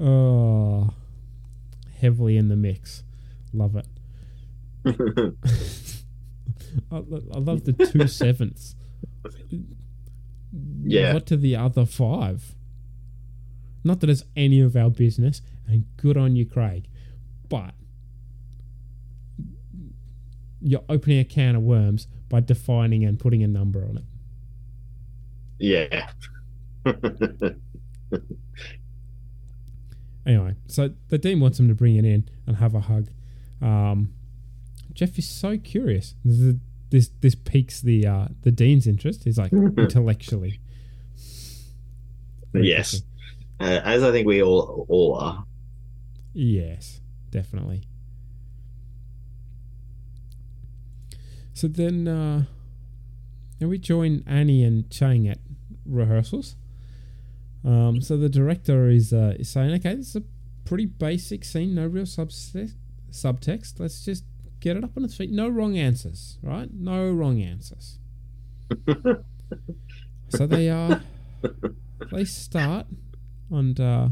[0.00, 0.94] Oh,
[2.00, 3.02] heavily in the mix.
[3.52, 3.86] Love it.
[6.90, 8.76] I, I love the two sevenths.
[10.82, 11.14] Yeah.
[11.14, 12.54] What to the other five?
[13.84, 16.88] Not that it's any of our business, and good on you, Craig.
[17.48, 17.74] But
[20.60, 24.04] you're opening a can of worms by defining and putting a number on it.
[25.58, 26.10] Yeah.
[30.24, 33.08] Anyway, so the dean wants him to bring it in and have a hug.
[33.60, 34.14] Um,
[34.94, 36.14] Jeff is so curious.
[36.24, 36.54] This is-
[36.90, 39.24] this this piques the uh, the dean's interest.
[39.24, 40.60] He's like intellectually.
[42.52, 43.00] Very yes.
[43.58, 45.46] Uh, as I think we all all are.
[46.34, 47.00] Yes,
[47.30, 47.84] definitely.
[51.54, 52.44] So then, uh,
[53.58, 55.38] then we join Annie and Chang at
[55.86, 56.56] rehearsals.
[57.64, 60.22] Um, so the director is uh, is saying, okay, this is a
[60.64, 62.74] pretty basic scene, no real subtext.
[63.10, 63.78] Subtext.
[63.78, 64.24] Let's just
[64.62, 65.30] get it up on its feet.
[65.30, 66.68] No wrong answers, right?
[66.72, 67.98] No wrong answers.
[70.30, 71.00] so they uh
[72.10, 72.86] they start
[73.50, 74.08] and uh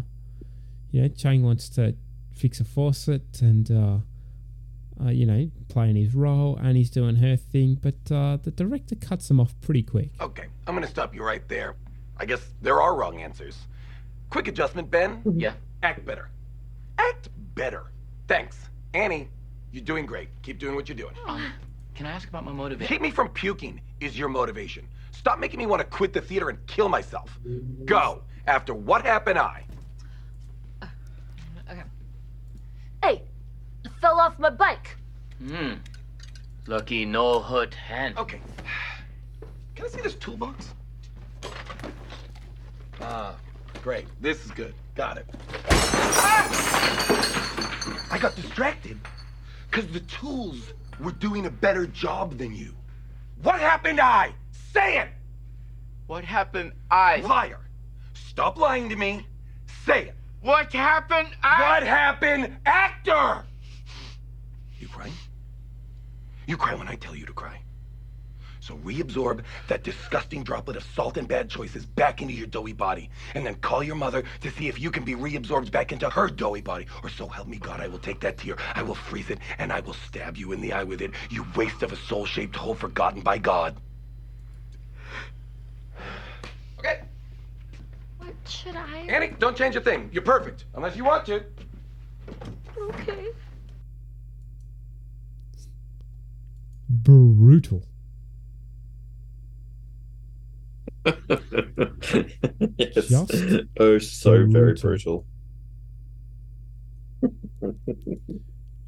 [0.90, 1.94] you know Chang wants to
[2.34, 3.98] fix a faucet and uh,
[5.02, 8.94] uh you know playing his role and he's doing her thing but uh the director
[8.96, 11.76] cuts him off pretty quick Okay, I'm gonna stop you right there.
[12.18, 13.56] I guess there are wrong answers.
[14.28, 15.22] Quick adjustment, Ben.
[15.36, 15.54] Yeah.
[15.82, 16.28] Act better.
[16.98, 17.84] Act better.
[18.28, 18.68] Thanks.
[18.92, 19.30] Annie,
[19.72, 20.28] you're doing great.
[20.42, 21.14] Keep doing what you're doing.
[21.94, 22.92] Can I ask about my motivation?
[22.92, 24.88] Keep me from puking is your motivation.
[25.12, 27.38] Stop making me want to quit the theater and kill myself.
[27.84, 28.22] Go.
[28.46, 29.64] After what happened, I.
[31.70, 31.82] Okay.
[33.02, 33.22] Hey,
[33.84, 34.96] I fell off my bike.
[35.38, 35.74] Hmm.
[36.66, 38.16] Lucky no hurt hand.
[38.18, 38.40] Okay.
[39.74, 40.70] Can I see this toolbox?
[43.00, 43.36] Ah,
[43.82, 44.06] great.
[44.20, 44.74] This is good.
[44.94, 45.26] Got it.
[45.70, 46.70] Ah!
[48.10, 48.98] I got distracted
[49.70, 52.74] because the tools were doing a better job than you.
[53.42, 54.34] What happened, I?
[54.72, 55.08] Say it!
[56.06, 56.72] What happened?
[56.90, 57.16] I.
[57.20, 57.60] Liar.
[58.14, 59.26] Stop lying to me.
[59.86, 60.14] Say it.
[60.42, 61.28] What happened?
[61.42, 61.74] I.
[61.74, 63.44] What happened, actor?
[64.78, 65.10] You cry?
[66.46, 67.60] You cry when I tell you to cry.
[68.70, 73.10] So reabsorb that disgusting droplet of salt and bad choices back into your doughy body,
[73.34, 76.28] and then call your mother to see if you can be reabsorbed back into her
[76.28, 76.86] doughy body.
[77.02, 79.72] Or so help me God, I will take that tear, I will freeze it, and
[79.72, 82.76] I will stab you in the eye with it, you waste of a soul-shaped hole
[82.76, 83.76] forgotten by God.
[86.78, 87.00] Okay,
[88.18, 88.98] What should I?
[89.08, 90.10] Annie, don't change a thing.
[90.12, 91.42] You're perfect, unless you want to.
[92.80, 93.32] Okay.
[96.90, 97.89] brutal
[102.78, 103.08] yes.
[103.08, 103.34] Just
[103.78, 105.26] oh, so very brutal.
[107.62, 108.16] brutal.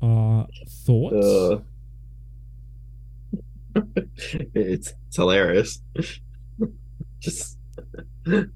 [0.02, 1.60] uh thoughts Uh,
[4.54, 5.82] it's, it's hilarious.
[7.20, 7.58] Just
[8.24, 8.50] the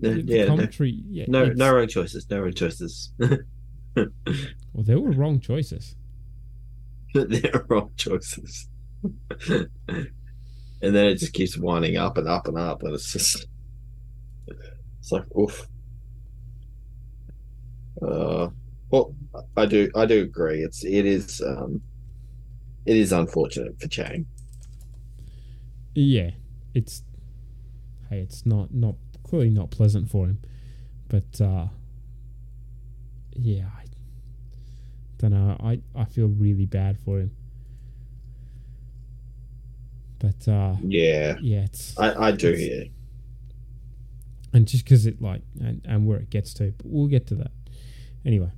[0.00, 2.28] yeah, no, commentary yeah no, no wrong choices.
[2.30, 3.12] No wrong choices.
[3.18, 4.08] well
[4.74, 5.96] there were wrong choices
[7.14, 8.68] They're wrong choices.
[10.86, 13.46] And then it just keeps winding up and up and up, and it's just
[15.00, 15.66] it's like oof.
[18.00, 18.48] Uh,
[18.90, 19.14] well,
[19.56, 20.60] I do I do agree.
[20.62, 21.82] It's it is um,
[22.84, 24.26] it is unfortunate for Chang.
[25.94, 26.30] Yeah,
[26.72, 27.02] it's
[28.08, 30.38] hey, it's not not clearly not pleasant for him,
[31.08, 31.66] but uh,
[33.32, 33.86] yeah, I
[35.18, 35.56] don't know.
[35.58, 37.35] I I feel really bad for him,
[40.18, 42.84] but uh, Yeah, yeah, it's I, I do it's- hear.
[44.52, 47.34] and just because it like and, and where it gets to, but we'll get to
[47.36, 47.50] that
[48.24, 48.50] anyway.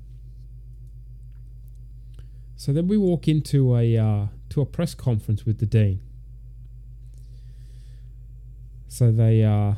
[2.56, 6.00] So then we walk into a uh, to a press conference with the dean.
[8.88, 9.74] So they uh,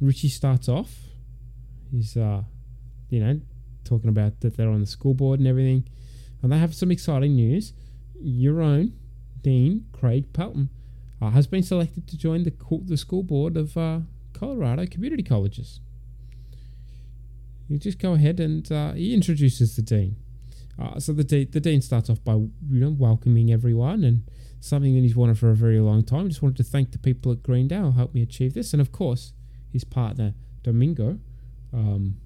[0.00, 0.94] Richie starts off.
[1.90, 2.42] He's uh,
[3.08, 3.40] you know
[3.84, 5.88] talking about that they're on the school board and everything,
[6.42, 7.72] and they have some exciting news.
[8.20, 8.92] Your own
[9.42, 10.68] dean Craig Pelton
[11.20, 14.00] uh, has been selected to join the co- the school board of uh,
[14.32, 15.80] Colorado Community Colleges.
[17.68, 20.16] You just go ahead and uh, he introduces the dean.
[20.78, 24.22] Uh, so the de- the dean starts off by you know welcoming everyone and
[24.60, 26.28] something that he's wanted for a very long time.
[26.28, 28.92] Just wanted to thank the people at Greendale who helped me achieve this, and of
[28.92, 29.32] course
[29.72, 31.18] his partner Domingo,
[31.72, 32.16] um,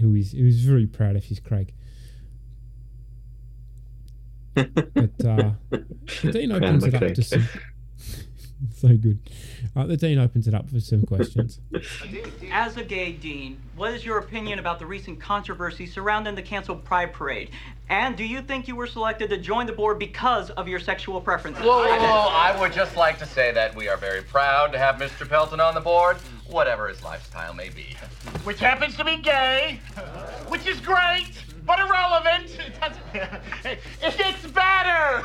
[0.00, 1.72] who is who is very proud of his Craig.
[4.54, 7.46] but uh, the dean opens it up to some.
[8.76, 9.18] so good.
[9.74, 11.60] Uh, the dean opens it up for some questions.
[12.52, 16.84] As a gay dean, what is your opinion about the recent controversy surrounding the canceled
[16.84, 17.50] Pride Parade?
[17.88, 21.20] And do you think you were selected to join the board because of your sexual
[21.20, 21.62] preferences?
[21.64, 22.28] Whoa, whoa, whoa.
[22.30, 25.28] I would just like to say that we are very proud to have Mr.
[25.28, 27.96] Pelton on the board, whatever his lifestyle may be.
[28.44, 29.80] Which happens to be gay,
[30.48, 31.32] which is great,
[31.66, 32.58] but irrelevant.
[32.70, 33.40] It doesn't.
[34.02, 35.24] It gets better.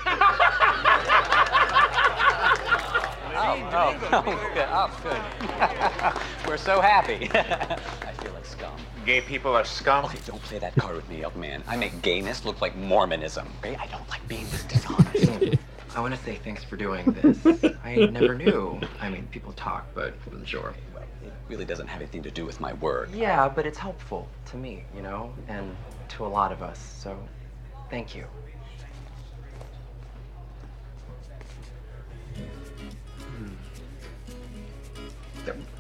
[3.38, 4.22] Oh, oh, oh,
[4.54, 4.68] good.
[4.70, 6.22] Oh, good.
[6.50, 7.30] We're so happy.
[7.34, 8.74] I feel like scum.
[9.06, 10.06] Gay people are scum.
[10.06, 11.64] Okay, don't play that card with me, young man.
[11.68, 13.48] I make gayness look like Mormonism.
[13.60, 13.76] Okay?
[13.76, 15.60] I don't like being this dishonest.
[15.96, 17.66] I want to say thanks for doing this.
[17.84, 18.80] I never knew.
[19.00, 20.74] I mean, people talk, but wasn't sure.
[21.24, 23.10] It really doesn't have anything to do with my work.
[23.14, 25.76] Yeah, but it's helpful to me, you know, and
[26.10, 26.80] to a lot of us.
[27.00, 27.18] So,
[27.90, 28.26] thank you.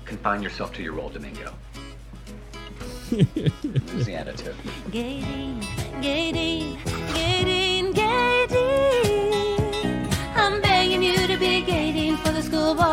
[0.06, 1.54] Confine yourself to your role, Domingo.
[3.12, 4.56] Lose the attitude.
[4.92, 5.60] Gating,
[6.02, 6.78] gating,
[7.14, 8.54] gating, gating.
[10.36, 12.86] I'm begging you to be gating for the school board.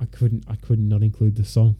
[0.00, 1.76] I couldn't I could not not include the song.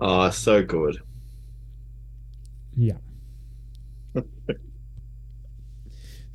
[0.00, 1.02] Oh, so good.
[2.74, 2.98] Yeah.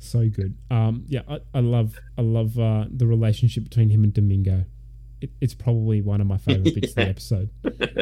[0.06, 0.56] so good.
[0.70, 4.64] Um, yeah, I, I love I love uh, the relationship between him and Domingo.
[5.20, 7.50] It, it's probably one of my favorite bits of the episode.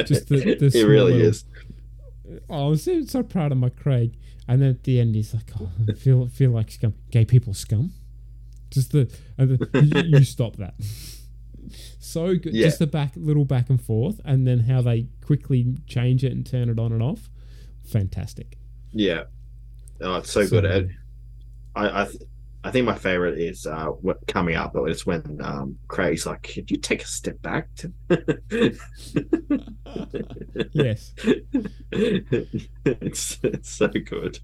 [0.06, 1.44] Just the, the It really little- is.
[2.48, 4.16] Oh, I was so, so proud of my Craig.
[4.48, 6.94] And then at the end, he's like, "Oh, I feel feel like scum.
[7.10, 7.92] Gay people scum."
[8.70, 9.80] Just the, and the
[10.10, 10.74] you, you stop that.
[11.98, 12.54] so good.
[12.54, 12.66] Yeah.
[12.66, 16.44] Just the back little back and forth, and then how they quickly change it and
[16.44, 17.30] turn it on and off.
[17.84, 18.58] Fantastic.
[18.92, 19.24] Yeah.
[20.00, 20.64] Oh, it's so, So good.
[20.88, 20.96] good.
[21.74, 22.22] I I, th-
[22.62, 26.42] I think my favorite is uh what coming up, but it's when um Craig's like,
[26.42, 27.92] "Could you take a step back?" To...
[30.72, 31.12] Yes.
[31.92, 34.40] it's, it's so good.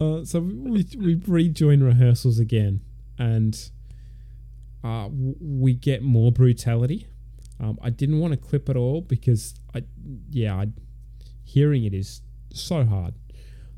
[0.00, 2.82] Uh, so we we rejoin rehearsals again,
[3.18, 3.70] and
[4.84, 7.06] uh, we get more brutality.
[7.58, 9.84] Um, I didn't want to clip it all because I,
[10.30, 10.68] yeah, I,
[11.44, 12.20] hearing it is
[12.52, 13.14] so hard.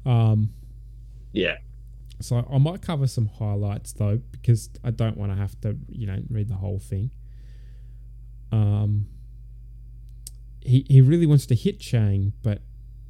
[0.04, 0.50] Um,
[1.38, 1.58] yeah.
[2.20, 6.06] So I might cover some highlights though because I don't want to have to you
[6.06, 7.10] know read the whole thing.
[8.50, 9.06] Um,
[10.60, 12.62] he he really wants to hit Chang, but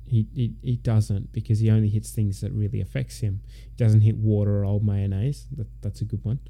[0.04, 3.40] he, he he doesn't because he only hits things that really affects him.
[3.46, 5.46] He doesn't hit water or old mayonnaise.
[5.56, 6.40] That that's a good one.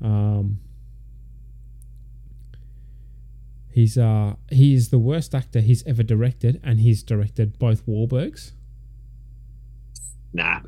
[0.00, 0.58] Um,
[3.70, 8.52] he's uh he is the worst actor he's ever directed, and he's directed both Wahlbergs.
[10.32, 10.60] Nah.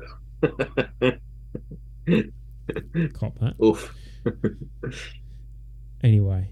[3.13, 3.55] Cop that.
[3.63, 3.95] Oof.
[6.03, 6.51] anyway,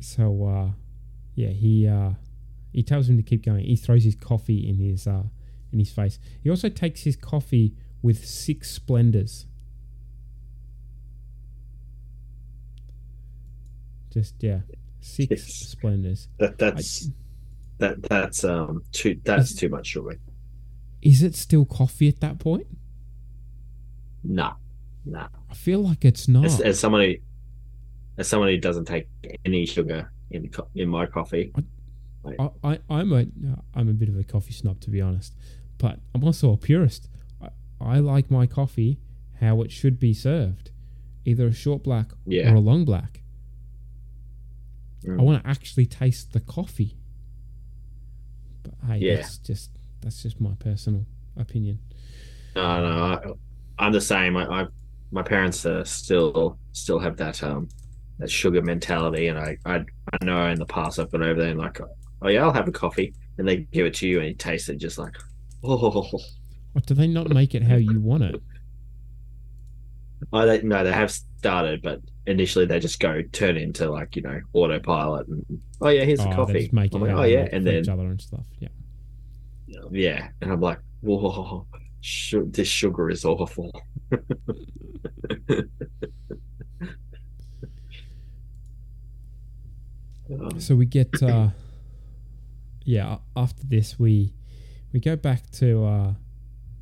[0.00, 0.70] so uh,
[1.34, 2.10] yeah, he uh,
[2.72, 3.64] he tells him to keep going.
[3.64, 5.24] He throws his coffee in his uh,
[5.72, 6.18] in his face.
[6.42, 9.46] He also takes his coffee with six Splendas.
[14.12, 14.60] Just yeah,
[15.00, 16.28] six Splendas.
[16.38, 17.10] That that's
[17.78, 20.18] that that's um too that's too much sugar.
[21.02, 22.66] Is it still coffee at that point?
[24.28, 24.54] Nah,
[25.04, 25.28] nah.
[25.50, 26.44] I feel like it's not.
[26.46, 27.22] As, as somebody,
[28.18, 29.08] as somebody who doesn't take
[29.44, 31.52] any sugar in co- in my coffee,
[32.38, 33.26] I, I, I'm a
[33.74, 35.34] I'm a bit of a coffee snob to be honest,
[35.78, 37.08] but I'm also a purist.
[37.40, 37.48] I,
[37.80, 38.98] I like my coffee
[39.40, 40.70] how it should be served,
[41.24, 42.50] either a short black Yeah.
[42.50, 43.20] or a long black.
[45.04, 45.20] Mm.
[45.20, 46.96] I want to actually taste the coffee.
[48.62, 49.16] But hey, Yeah.
[49.16, 49.70] that's just
[50.00, 51.06] that's just my personal
[51.36, 51.78] opinion.
[52.56, 53.32] No, no, I,
[53.86, 54.36] I'm the same.
[54.36, 54.66] I, I
[55.12, 57.68] my parents uh, still still have that um
[58.18, 61.50] that sugar mentality, and I, I I know in the past I've gone over there
[61.50, 61.80] and like,
[62.22, 64.68] oh yeah, I'll have a coffee, and they give it to you, and you taste
[64.68, 65.14] it just like,
[65.64, 66.10] oh,
[66.84, 68.42] do they not make it how you want it?
[70.32, 74.22] oh they, no, they have started, but initially they just go turn into like you
[74.22, 75.44] know autopilot, and
[75.80, 76.68] oh yeah, here's Oh, the coffee.
[76.72, 78.46] make it I'm like, oh yeah, and then each other and stuff.
[78.58, 78.68] Yeah.
[79.92, 81.66] yeah, and I'm like, whoa,
[82.32, 83.72] this sugar is awful.
[90.58, 91.50] So we get uh
[92.84, 94.34] yeah, after this we
[94.92, 96.14] we go back to uh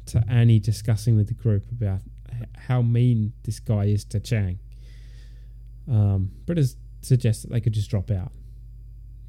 [0.06, 2.00] to Annie discussing with the group about
[2.56, 4.58] how mean this guy is to Chang.
[5.90, 6.68] Um Britta
[7.02, 8.32] suggests that they could just drop out.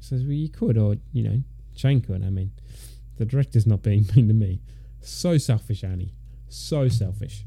[0.00, 1.42] Says well you could or you know,
[1.74, 2.52] Chang could, I mean.
[3.18, 4.60] The director's not being mean to me.
[5.06, 6.14] So selfish, Annie.
[6.48, 7.44] So selfish.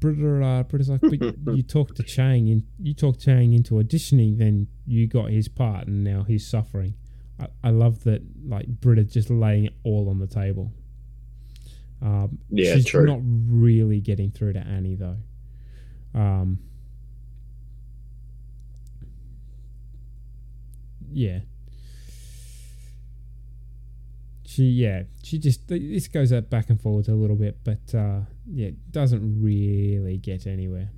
[0.00, 4.66] Britta, Britta's like, but you talked to Chang, in, you talked Chang into auditioning, then
[4.86, 6.94] you got his part, and now he's suffering.
[7.40, 10.72] I, I love that, like Britta just laying it all on the table.
[12.02, 13.06] Um, Yeah, she's true.
[13.06, 15.16] not really getting through to Annie though.
[16.14, 16.58] Um,
[21.10, 21.38] yeah.
[24.54, 28.20] She yeah she just this goes up back and forwards a little bit, but uh,
[28.46, 30.90] yeah doesn't really get anywhere.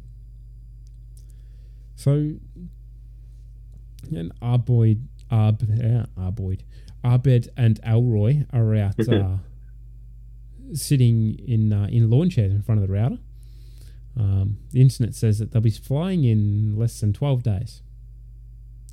[1.95, 2.35] So,
[4.11, 6.61] and Arboid, Arb, uh, Arboid,
[7.03, 9.39] Abed and Elroy are out uh,
[10.75, 13.19] sitting in uh, in lawn chairs in front of the router.
[14.19, 17.81] Um, the internet says that they'll be flying in less than twelve days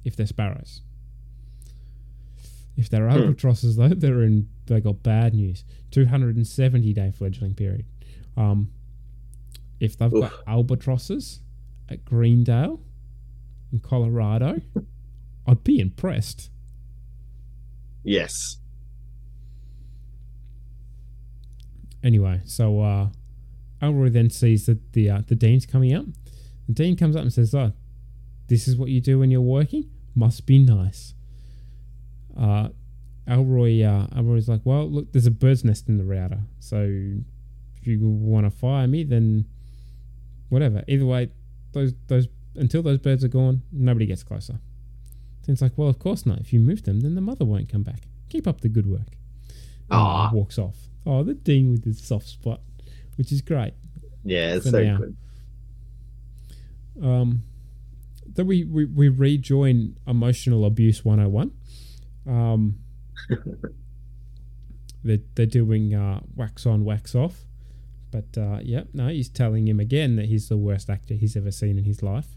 [0.06, 0.82] if they're sparrows.
[2.78, 3.18] If they're Hmm.
[3.18, 4.48] albatrosses, though, they're in.
[4.66, 5.64] They got bad news.
[5.92, 7.86] Two hundred and seventy day fledgling period.
[8.38, 8.72] Um,
[9.80, 11.42] if they've got albatrosses
[11.90, 12.80] at Greendale
[13.72, 14.62] in Colorado,
[15.48, 16.50] I'd be impressed.
[18.04, 18.58] Yes.
[22.04, 23.10] Anyway, so uh,
[23.82, 26.06] Elroy then sees that the uh, the dean's coming up.
[26.68, 27.74] The dean comes up and says, "Oh,
[28.48, 29.90] this is what you do when you're working.
[30.16, 31.14] Must be nice."
[32.38, 32.70] Uh,
[33.28, 36.42] Elroy, uh, Elroy's like, "Well, look, there's a bird's nest in the router.
[36.60, 36.82] So
[37.78, 39.46] if you want to fire me, then
[40.50, 40.84] whatever.
[40.88, 41.30] Either way,
[41.72, 44.60] those those until those birds are gone, nobody gets closer."
[45.46, 46.40] Dean's like, "Well, of course not.
[46.40, 48.04] If you move them, then the mother won't come back.
[48.30, 49.18] Keep up the good work."
[49.90, 50.88] Uh, walks off.
[51.06, 52.62] Oh, the dean with his soft spot,
[53.18, 53.74] which is great.
[54.24, 54.98] Yeah, it's for so now.
[54.98, 55.18] good.
[57.02, 57.44] Um,
[58.26, 61.52] then we, we, we rejoin Emotional Abuse 101.
[62.26, 62.80] Um,
[65.04, 67.42] they're, they're doing uh, wax on, wax off.
[68.12, 71.52] But uh, yeah, no, he's telling him again that he's the worst actor he's ever
[71.52, 72.28] seen in his life.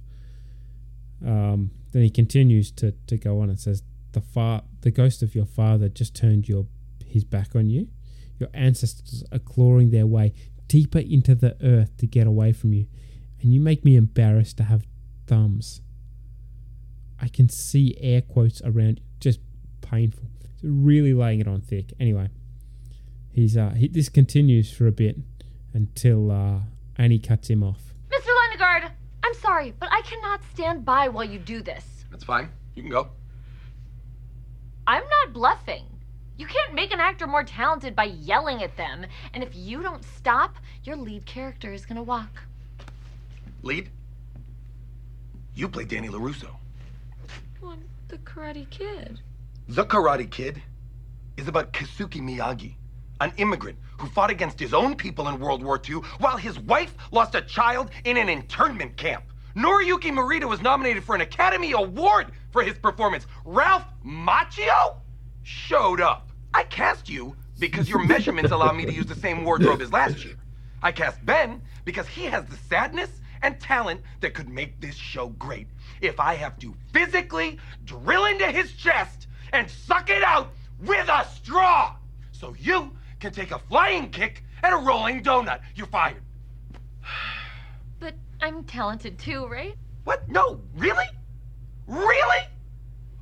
[1.24, 3.82] Um, then he continues to, to go on and says,
[4.16, 6.66] the far the ghost of your father just turned your
[7.04, 7.88] his back on you.
[8.38, 10.32] Your ancestors are clawing their way
[10.68, 12.86] deeper into the earth to get away from you,
[13.42, 14.86] and you make me embarrassed to have
[15.26, 15.82] thumbs.
[17.20, 19.40] I can see air quotes around, just
[19.82, 20.28] painful.
[20.66, 21.92] So really laying it on thick.
[22.00, 22.28] Anyway,
[23.30, 25.16] he's uh, he, this continues for a bit
[25.72, 26.60] until uh,
[26.96, 27.94] Annie cuts him off.
[28.10, 28.30] Mr.
[28.34, 28.90] Lendegaard,
[29.22, 32.04] I'm sorry, but I cannot stand by while you do this.
[32.10, 32.50] That's fine.
[32.74, 33.10] You can go.
[34.88, 35.84] I'm not bluffing.
[36.36, 40.02] You can't make an actor more talented by yelling at them, and if you don't
[40.02, 42.42] stop, your lead character is gonna walk.
[43.62, 43.88] Lead.
[45.54, 46.50] You play Danny LaRusso.
[47.64, 49.20] I'm the Karate Kid.
[49.68, 50.62] The Karate Kid
[51.36, 52.76] is about Kesuke Miyagi,
[53.20, 56.94] an immigrant who fought against his own people in World War II while his wife
[57.10, 59.24] lost a child in an internment camp.
[59.56, 63.26] Noriyuki Morita was nominated for an Academy Award for his performance.
[63.44, 64.98] Ralph Macchio
[65.42, 66.30] showed up.
[66.54, 70.24] I cast you because your measurements allow me to use the same wardrobe as last
[70.24, 70.36] year.
[70.80, 73.10] I cast Ben because he has the sadness
[73.42, 75.66] and talent that could make this show great.
[76.00, 81.26] If I have to physically drill into his chest and suck it out with a
[81.34, 81.96] straw,
[82.32, 82.90] so you
[83.20, 85.60] can take a flying kick at a rolling donut.
[85.74, 86.22] You're fired.
[87.98, 89.74] But I'm talented too, right?
[90.04, 90.28] What?
[90.28, 91.06] No, really?
[91.86, 92.44] Really?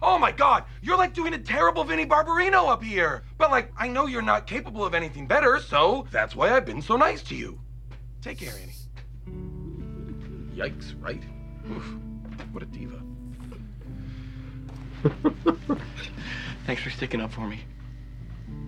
[0.03, 3.23] Oh my god, you're like doing a terrible Vinnie Barbarino up here.
[3.39, 6.83] But like, I know you're not capable of anything better, so that's why I've been
[6.83, 7.59] so nice to you.
[8.21, 8.73] Take care, Annie.
[10.55, 11.23] Yikes, right?
[11.71, 11.97] Oof,
[12.53, 13.01] what a diva.
[16.67, 17.61] Thanks for sticking up for me.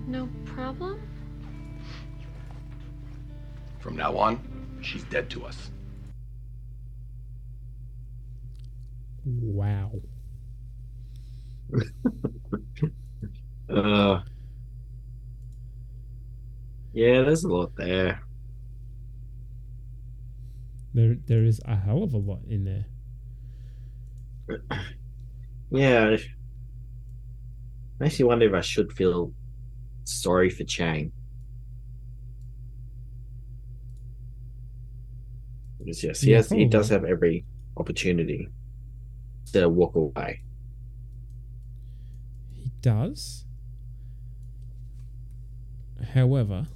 [0.07, 1.01] No problem.
[3.78, 5.70] From now on, she's dead to us.
[9.24, 9.93] Wow.
[13.68, 14.20] Uh,
[16.93, 18.22] yeah, there's a lot there.
[20.95, 22.87] There, there is a hell of a lot in there.
[25.71, 26.17] Yeah.
[27.99, 29.33] Makes you wonder if I should feel
[30.05, 31.12] sorry for Chang.
[35.79, 37.45] Because yes, he has, he does have every
[37.77, 38.49] opportunity
[39.53, 40.43] to walk away.
[42.53, 43.45] He does.
[46.12, 46.67] However,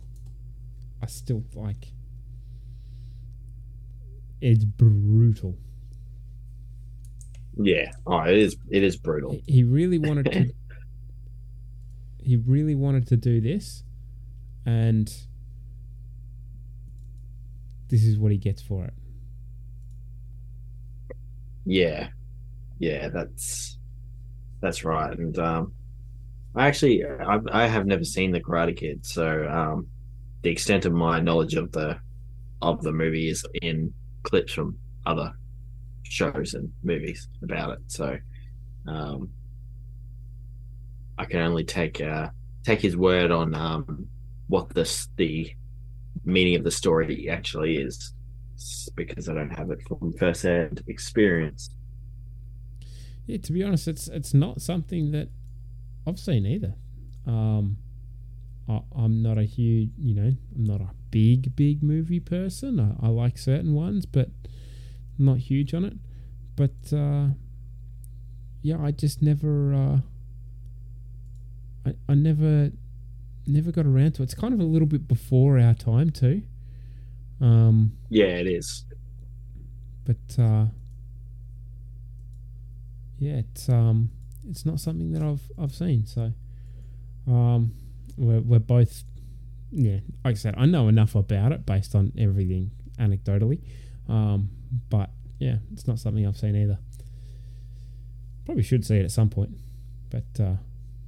[1.03, 1.93] I still like.
[4.41, 5.59] It's brutal.
[7.63, 7.91] Yeah.
[8.07, 8.57] Oh, it is.
[8.71, 9.37] It is brutal.
[9.47, 10.51] He really wanted to.
[12.19, 13.85] he really wanted to do this,
[14.65, 15.07] and
[17.89, 18.95] this is what he gets for it.
[21.67, 22.09] Yeah,
[22.79, 23.79] yeah, that's
[24.63, 25.17] that's right.
[25.19, 25.75] And um,
[26.55, 29.87] I actually I, I have never seen the Karate Kid, so um,
[30.43, 31.99] the extent of my knowledge of the
[32.63, 33.93] of the movie is in
[34.23, 35.35] clips from other
[36.11, 37.79] shows and movies about it.
[37.87, 38.19] So
[38.87, 39.31] um,
[41.17, 42.31] I can only take uh,
[42.65, 44.07] take his word on um,
[44.49, 45.51] what this the
[46.25, 48.13] meaning of the story actually is
[48.95, 51.71] because I don't have it from first hand experience.
[53.27, 55.29] Yeah, to be honest, it's it's not something that
[56.07, 56.75] I've seen either.
[57.27, 57.77] Um,
[58.69, 62.81] I, I'm not a huge, you know, I'm not a big big movie person.
[62.81, 64.31] I, I like certain ones, but
[65.21, 65.95] not huge on it.
[66.57, 67.29] But uh,
[68.63, 69.99] yeah, I just never, uh,
[71.87, 72.71] I I never,
[73.47, 74.25] never got around to it.
[74.25, 76.43] It's kind of a little bit before our time too.
[77.41, 78.85] Um, Yeah, it is.
[80.05, 80.67] but uh,
[83.19, 84.11] yeah, it's um,
[84.49, 86.07] it's not something that I've I've seen.
[86.07, 86.33] So,
[87.27, 87.75] um,
[88.17, 89.05] we're we're both,
[89.71, 93.61] yeah, like I said, I know enough about it based on everything anecdotally,
[94.11, 94.51] um,
[94.89, 96.79] but yeah, it's not something I've seen either.
[98.45, 99.51] Probably should see it at some point,
[100.11, 100.57] but uh,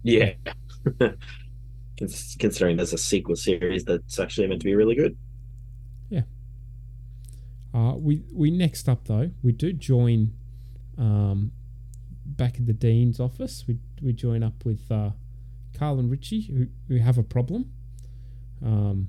[0.03, 0.33] Yeah.
[2.39, 5.17] Considering there's a sequel series that's actually meant to be really good.
[6.09, 6.23] Yeah.
[7.75, 10.33] Uh, we we next up though we do join
[10.99, 11.53] um,
[12.25, 13.65] back in the dean's office.
[13.67, 15.11] We we join up with uh,
[15.77, 17.71] Carl and Richie who, who have a problem.
[18.65, 19.09] Um,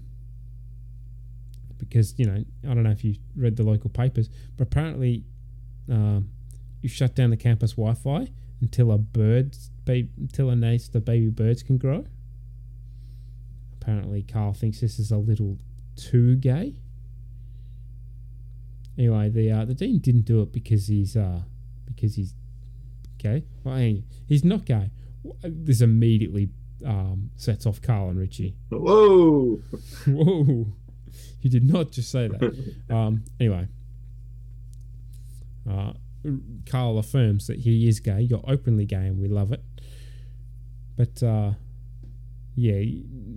[1.87, 5.23] because you know I don't know if you read the local papers, but apparently
[5.89, 6.29] um,
[6.81, 8.31] you shut down the campus Wi-Fi
[8.61, 12.05] until a birds ba- until a nest of baby birds can grow.
[13.81, 15.57] Apparently, Carl thinks this is a little
[15.95, 16.75] too gay.
[18.97, 21.41] Anyway, the uh, the dean didn't do it because he's uh
[21.85, 22.33] because he's
[23.17, 23.43] gay.
[23.63, 24.91] Well, hang he's not gay.
[25.41, 26.49] This immediately
[26.85, 28.55] um, sets off Carl and Richie.
[28.69, 29.61] Whoa!
[30.07, 30.67] Whoa!
[31.43, 32.75] You did not just say that.
[32.89, 33.67] um, anyway,
[35.69, 35.91] uh,
[36.65, 38.21] Carl affirms that he is gay.
[38.21, 39.61] You're openly gay, and we love it.
[40.95, 41.51] But uh,
[42.55, 42.81] yeah,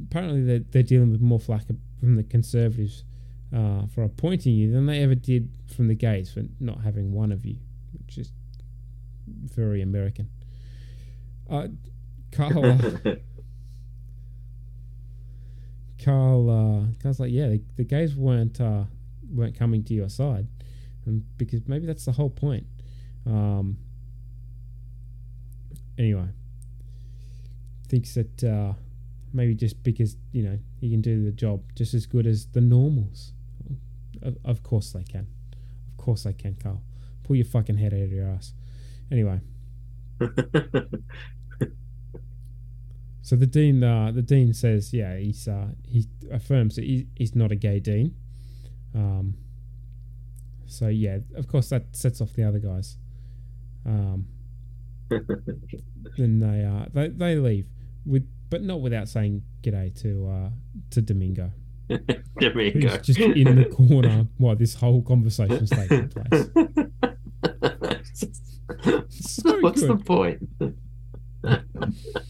[0.09, 1.63] apparently they're, they're dealing with more flack
[1.99, 3.03] from the conservatives
[3.55, 7.33] uh, for appointing you than they ever did from the gays for not having one
[7.33, 7.57] of you,
[7.99, 8.31] which is
[9.27, 10.29] very American.
[11.51, 11.69] Uh,
[12.31, 12.79] Carl, uh,
[16.07, 18.85] Carl, uh, Carl's like, yeah, the, the gays weren't uh,
[19.29, 20.47] weren't coming to your side,
[21.05, 22.65] and because maybe that's the whole point.
[23.27, 23.77] Um,
[25.99, 26.29] anyway,
[27.89, 28.75] thinks that uh,
[29.33, 32.61] maybe just because you know he can do the job just as good as the
[32.61, 33.33] normals.
[34.23, 35.27] Of, of course they can.
[35.91, 36.83] Of course they can, Carl.
[37.25, 38.55] Pull your fucking head out of your ass.
[39.11, 39.41] Anyway.
[43.27, 47.35] So the dean, uh, the dean says, yeah, he's uh, he affirms that he, he's
[47.35, 48.15] not a gay dean.
[48.95, 49.35] Um,
[50.67, 52.99] so yeah, of course that sets off the other guys.
[53.85, 54.27] Um,
[55.11, 57.67] then they uh, they they leave
[58.05, 60.51] with, but not without saying g'day to uh,
[60.91, 61.51] to Domingo.
[62.39, 62.91] Domingo.
[62.91, 66.49] Who's just in the corner while this whole conversation's taking place.
[69.11, 70.77] So What's the good.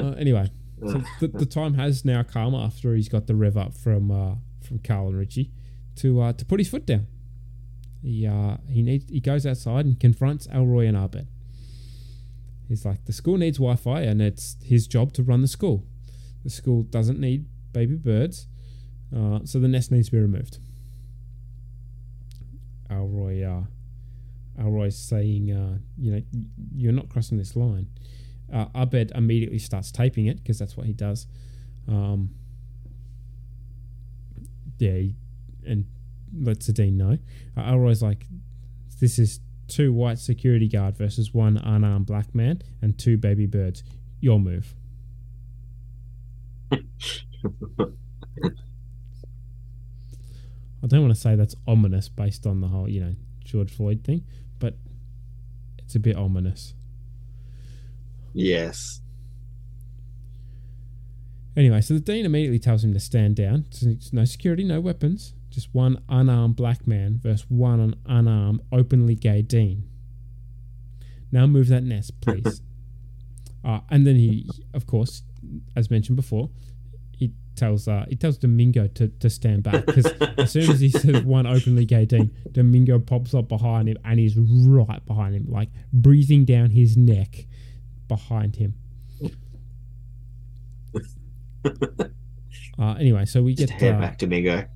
[0.00, 0.18] point?
[0.20, 4.10] anyway, so the, the time has now come after he's got the rev up from
[4.10, 4.34] uh,
[4.66, 5.50] from Carl and Richie
[5.96, 7.06] to uh, to put his foot down.
[8.02, 11.28] He uh, he needs he goes outside and confronts Elroy and Abed.
[12.68, 15.86] He's like, the school needs Wi-Fi, and it's his job to run the school.
[16.44, 18.46] The school doesn't need baby birds,
[19.14, 20.58] uh, so the nest needs to be removed.
[22.90, 23.62] Elroy, uh,
[24.58, 26.22] Elroy's saying, uh, you know,
[26.74, 27.88] you're not crossing this line.
[28.52, 31.26] Uh, Abed immediately starts taping it because that's what he does.
[31.86, 32.30] Um,
[34.78, 35.14] yeah, he,
[35.66, 35.84] and
[36.36, 37.18] lets dean know.
[37.56, 38.26] Uh, Elroy's like,
[39.00, 43.82] this is two white security guard versus one unarmed black man and two baby birds.
[44.20, 44.74] Your move.
[50.82, 54.04] I don't want to say that's ominous based on the whole, you know, George Floyd
[54.04, 54.24] thing,
[54.58, 54.76] but
[55.78, 56.74] it's a bit ominous.
[58.34, 59.00] Yes.
[61.58, 63.64] Anyway, so the dean immediately tells him to stand down.
[63.82, 65.34] It's no security, no weapons.
[65.50, 69.82] Just one unarmed black man versus one unarmed, openly gay dean.
[71.32, 72.60] Now move that nest, please.
[73.64, 75.24] uh, and then he, of course,
[75.74, 76.48] as mentioned before,
[77.10, 80.06] he tells uh, he tells Domingo to, to stand back because
[80.38, 84.20] as soon as he says one openly gay dean, Domingo pops up behind him and
[84.20, 87.46] he's right behind him, like breathing down his neck
[88.08, 88.74] behind him.
[92.78, 94.66] Uh, anyway, so we get Just head uh, back to Mingo.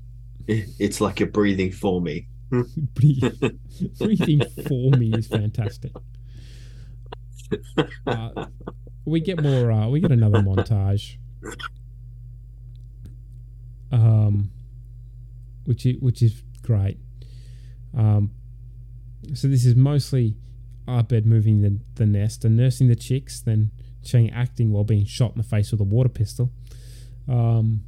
[0.47, 2.27] It's like you're breathing for me.
[2.51, 3.59] Breathing-
[3.99, 5.93] breathing for me is fantastic.
[8.07, 8.47] Uh,
[9.05, 9.71] we get more.
[9.71, 11.17] Uh, we get another montage,
[13.91, 14.51] um,
[15.65, 16.99] which is which is great.
[17.97, 18.33] Um,
[19.35, 20.35] so this is mostly
[20.89, 23.71] Abed moving the, the nest and nursing the chicks, then
[24.05, 26.51] Chang acting while being shot in the face with a water pistol.
[27.29, 27.85] Um,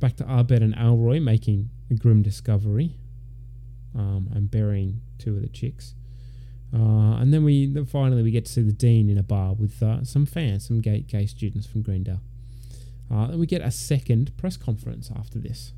[0.00, 2.96] back to Abed and Elroy making a grim discovery
[3.94, 5.94] um, and burying two of the chicks.
[6.72, 9.54] Uh, and then we then finally we get to see the dean in a bar
[9.54, 12.20] with uh, some fans, some gay, gay students from Greendale.
[13.10, 15.72] Uh, and we get a second press conference after this.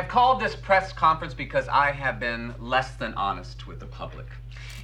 [0.00, 4.24] Have called this press conference because I have been less than honest with the public.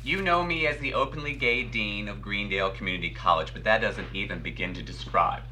[0.04, 4.08] You know me as the openly gay dean of Greendale Community College, but that doesn't
[4.12, 5.42] even begin to describe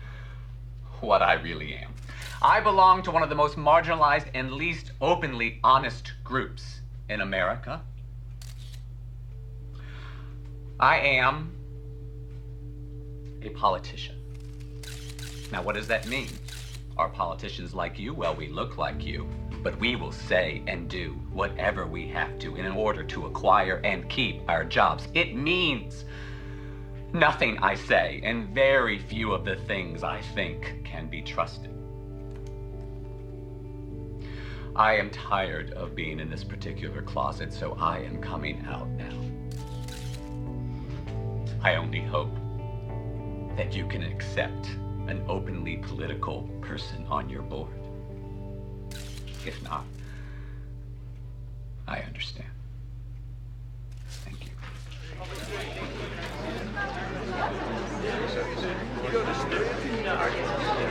[1.01, 1.95] what I really am.
[2.43, 7.81] I belong to one of the most marginalized and least openly honest groups in America.
[10.79, 11.57] I am
[13.41, 14.17] a politician.
[15.51, 16.29] Now, what does that mean?
[16.97, 18.15] Are politicians like you?
[18.15, 19.29] Well, we look like you,
[19.65, 24.09] but we will say and do whatever we have to in order to acquire and
[24.09, 25.09] keep our jobs.
[25.13, 26.05] It means
[27.13, 31.73] nothing I say, and very few of the things I think can be trusted.
[34.77, 39.17] I am tired of being in this particular closet, so I am coming out now.
[41.61, 42.35] I only hope
[43.57, 44.77] that you can accept
[45.09, 47.71] an openly political person on your board.
[49.47, 49.85] If not,
[51.87, 52.49] I understand.
[54.09, 54.53] Thank you.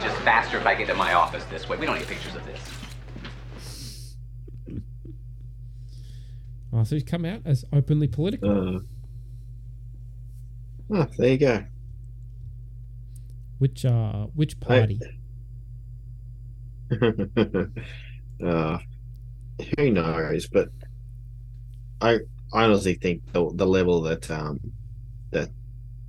[0.01, 1.77] Just faster if I get to my office this way.
[1.77, 2.59] We don't need pictures of this.
[6.71, 8.77] Uh, so he's come out as openly political.
[8.77, 8.79] Uh,
[10.91, 11.63] oh, there you go.
[13.63, 14.99] Which uh, which party?
[18.45, 18.77] uh,
[19.77, 20.47] who knows?
[20.47, 20.67] But
[22.01, 22.15] I
[22.53, 24.59] I honestly think the the level that um
[25.31, 25.49] that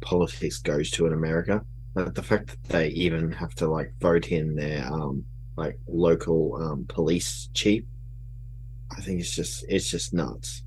[0.01, 4.33] politics goes to in America, like the fact that they even have to like vote
[4.33, 5.25] in their um
[5.57, 7.85] like local um police chief,
[8.91, 10.65] I think it's just it's just nuts.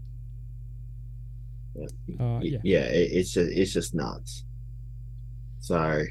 [2.17, 2.59] Uh, yeah.
[2.63, 4.45] yeah, it, it's just it's just nuts.
[5.59, 6.05] So,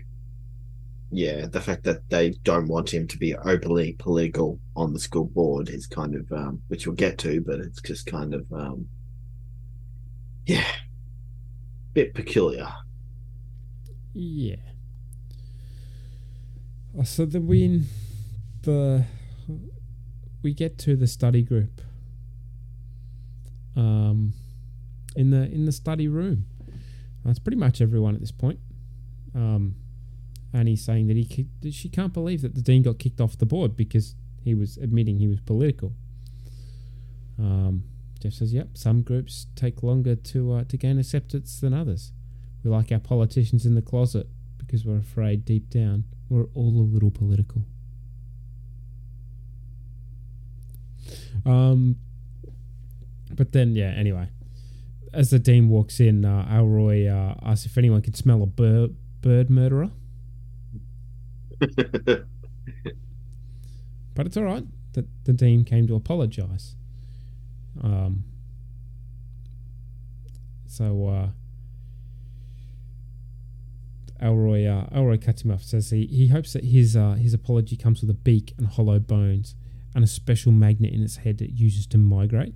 [1.11, 5.27] yeah, the fact that they don't want him to be openly political on the school
[5.27, 8.89] board is kind of, um, which we'll get to, but it's just kind of, um,
[10.47, 10.67] yeah,
[11.95, 12.69] bit peculiar.
[14.13, 14.57] Yeah.
[16.99, 17.83] Uh, So then we
[18.63, 19.05] the
[20.43, 21.81] we get to the study group.
[23.77, 24.33] Um,
[25.15, 26.47] in the in the study room.
[27.25, 28.59] that's pretty much everyone at this point.
[29.35, 29.75] Um,
[30.57, 33.47] Annie's saying that he that she can't believe that the dean got kicked off the
[33.47, 35.93] board because he was admitting he was political.
[37.39, 37.85] Um,
[38.21, 42.13] Jeff says, "Yep, some groups take longer to uh, to gain acceptance than others.
[42.65, 46.89] We like our politicians in the closet because we're afraid deep down we're all a
[46.95, 47.63] little political."
[51.45, 51.97] Um,
[53.35, 53.91] but then, yeah.
[53.91, 54.29] Anyway,
[55.13, 58.97] as the dean walks in, uh, Elroy uh, asks if anyone can smell a bird
[59.21, 59.91] bird murderer.
[64.15, 64.65] but it's all right.
[64.93, 66.77] The the dean came to apologise.
[67.83, 68.25] Um.
[70.67, 71.29] So uh,
[74.21, 75.63] Elroy uh, Elroy cuts him off.
[75.63, 78.99] Says he, he hopes that his uh, his apology comes with a beak and hollow
[78.99, 79.55] bones
[79.95, 82.55] and a special magnet in its head that it uses to migrate.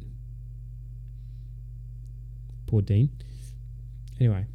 [2.67, 3.11] Poor Dean.
[4.19, 4.47] Anyway,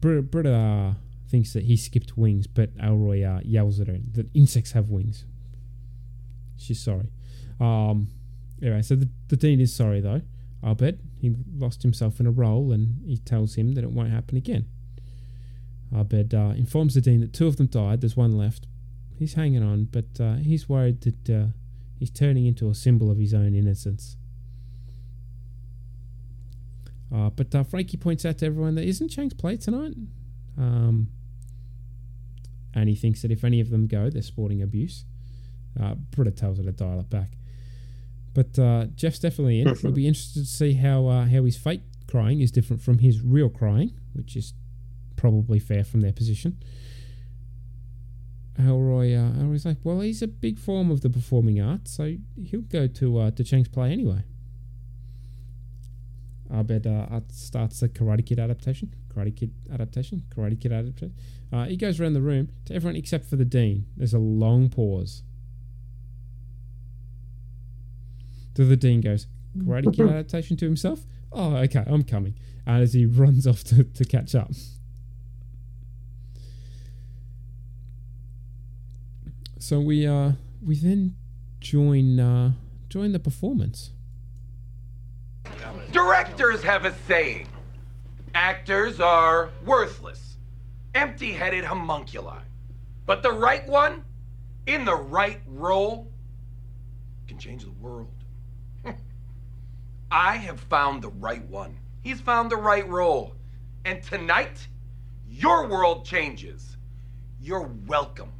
[0.00, 0.96] Britta,
[1.28, 5.24] thinks that he skipped wings, but Elroy uh, yells at her that insects have wings.
[6.56, 7.08] She's sorry.
[7.60, 8.08] Um,
[8.60, 10.22] anyway, so the, the dean is sorry though.
[10.62, 14.10] I'll bet he lost himself in a role, and he tells him that it won't
[14.10, 14.66] happen again.
[15.94, 18.00] Abed uh, informs the dean that two of them died.
[18.00, 18.66] There's one left.
[19.18, 21.46] He's hanging on, but uh, he's worried that uh,
[21.98, 24.16] he's turning into a symbol of his own innocence.
[27.14, 29.94] Uh, but uh, Frankie points out to everyone that isn't Chang's play tonight.
[30.56, 31.08] Um,
[32.74, 35.04] and he thinks that if any of them go, they're sporting abuse.
[35.80, 37.32] Uh, Britta tells her to dial it back.
[38.32, 39.74] But uh, Jeff's definitely in.
[39.82, 43.20] We'll be interested to see how uh, how his fake crying is different from his
[43.22, 44.54] real crying, which is
[45.16, 46.58] probably fair from their position.
[48.58, 52.60] Elroy, uh, Elroy's like, well, he's a big form of the performing arts, so he'll
[52.60, 54.22] go to uh, to Chang's play anyway.
[56.52, 58.94] Uh, Art starts the Karate Kid adaptation.
[59.14, 60.24] Karate Kid adaptation.
[60.34, 61.14] Karate Kid adaptation.
[61.52, 63.86] Uh, he goes around the room to everyone except for the dean.
[63.96, 65.22] There's a long pause.
[68.56, 69.26] So the dean goes,
[69.56, 71.06] Karate Kid adaptation to himself?
[71.32, 72.34] Oh, okay, I'm coming.
[72.66, 74.50] And as he runs off to, to catch up.
[79.58, 80.32] So we uh
[80.62, 81.14] we then
[81.60, 82.52] join uh
[82.88, 83.90] join the performance.
[86.40, 87.46] Directors have a saying
[88.34, 90.38] actors are worthless,
[90.94, 92.38] empty headed homunculi.
[93.04, 94.02] But the right one,
[94.66, 96.10] in the right role,
[97.28, 98.08] can change the world.
[100.10, 101.76] I have found the right one.
[102.00, 103.34] He's found the right role.
[103.84, 104.66] And tonight,
[105.28, 106.78] your world changes.
[107.38, 108.32] You're welcome.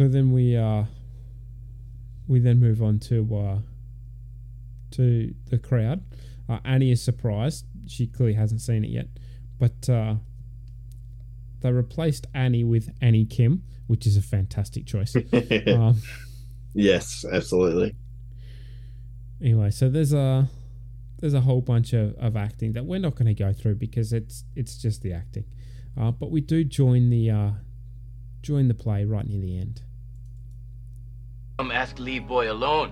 [0.00, 0.84] So then we uh
[2.26, 3.58] we then move on to uh
[4.92, 6.02] to the crowd.
[6.48, 7.66] Uh, Annie is surprised.
[7.86, 9.08] She clearly hasn't seen it yet.
[9.58, 10.14] But uh
[11.60, 15.14] they replaced Annie with Annie Kim, which is a fantastic choice.
[15.66, 16.00] um,
[16.72, 17.94] yes, absolutely.
[19.42, 20.48] anyway, so there's a
[21.18, 24.14] there's a whole bunch of, of acting that we're not going to go through because
[24.14, 25.44] it's it's just the acting.
[26.00, 27.50] Uh, but we do join the uh,
[28.40, 29.82] join the play right near the end.
[31.60, 32.90] Come ask Lee Boy alone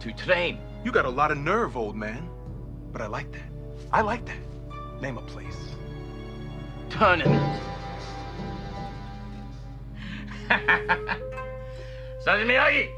[0.00, 0.58] to train.
[0.84, 2.28] You got a lot of nerve, old man.
[2.92, 3.48] But I like that.
[3.90, 4.36] I like that.
[5.00, 5.56] Name a place.
[6.90, 7.58] Tournament.
[12.20, 12.90] Sergeant Miyagi!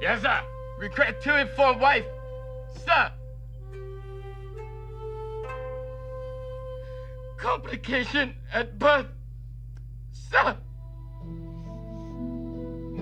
[0.00, 0.40] Yes, sir.
[0.78, 2.06] Request two and four wife.
[2.86, 3.10] Sir.
[7.38, 9.08] Complication at birth.
[10.12, 10.56] Sir.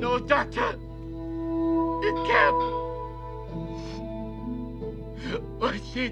[0.00, 0.78] No doctor.
[2.00, 2.78] It can't.
[5.58, 6.08] What she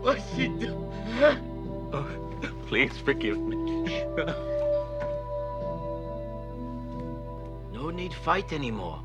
[0.00, 0.90] What she do?
[1.92, 2.08] Oh,
[2.66, 3.56] please forgive me.
[7.72, 9.00] no need fight anymore.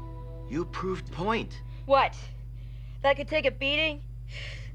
[0.49, 1.61] You proved point.
[1.85, 2.15] What?
[3.03, 4.01] That I could take a beating?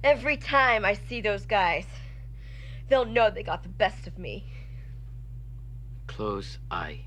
[0.05, 1.87] Every time I see those guys,
[2.89, 4.45] they'll know they got the best of me.
[6.07, 7.01] Close eye.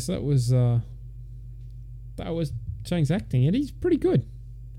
[0.00, 0.80] Yes, that was uh,
[2.16, 2.52] that was
[2.84, 4.26] Chang's acting, and he's pretty good.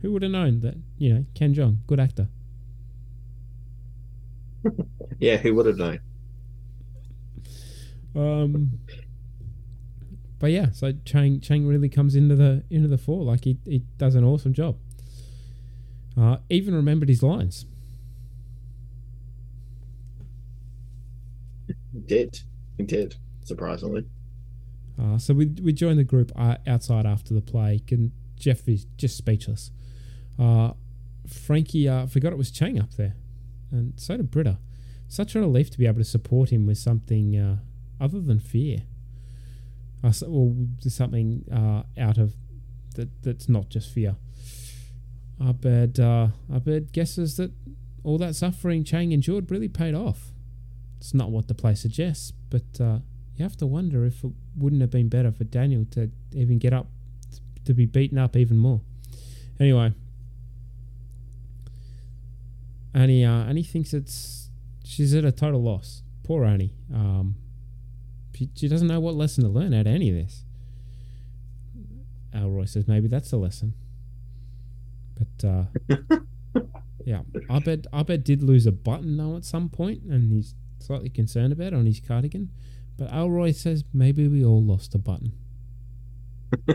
[0.01, 0.75] Who would have known that?
[0.97, 2.27] You know, Ken Jeong, good actor.
[5.19, 5.99] Yeah, who would have known?
[8.15, 8.79] Um,
[10.39, 13.23] but yeah, so Chang Chang really comes into the into the fore.
[13.23, 14.77] Like he he does an awesome job.
[16.17, 17.67] Uh, even remembered his lines.
[21.93, 22.39] He did.
[22.77, 24.05] He did, surprisingly.
[24.99, 27.81] Uh, so we we joined the group uh, outside after the play.
[27.91, 28.11] And
[28.41, 29.71] Jeff is just speechless.
[30.37, 30.73] Uh,
[31.27, 33.15] Frankie uh, forgot it was Chang up there,
[33.71, 34.57] and so did Britta.
[35.07, 37.57] Such a relief to be able to support him with something uh,
[37.99, 38.83] other than fear,
[40.03, 40.55] uh, so, or
[40.89, 42.33] something uh, out of
[42.95, 44.15] that that's not just fear.
[45.39, 47.51] Abed uh, Abed guesses that
[48.03, 50.31] all that suffering Chang endured really paid off.
[50.97, 54.91] It's not what the play suggests, but you have to wonder if it wouldn't have
[54.91, 56.87] been better for Daniel to even get up
[57.65, 58.81] to be beaten up even more.
[59.59, 59.93] Anyway,
[62.93, 64.49] Annie uh, Annie thinks it's
[64.83, 66.03] she's at a total loss.
[66.23, 66.73] Poor Annie.
[66.93, 67.35] Um,
[68.35, 70.43] she, she doesn't know what lesson to learn out of any of this.
[72.33, 73.73] Elroy says maybe that's the lesson.
[75.17, 75.63] But uh,
[77.05, 81.53] yeah, Abed Abed did lose a button though at some point, and he's slightly concerned
[81.53, 82.49] about it on his cardigan.
[83.01, 85.33] But Elroy says maybe we all lost a button.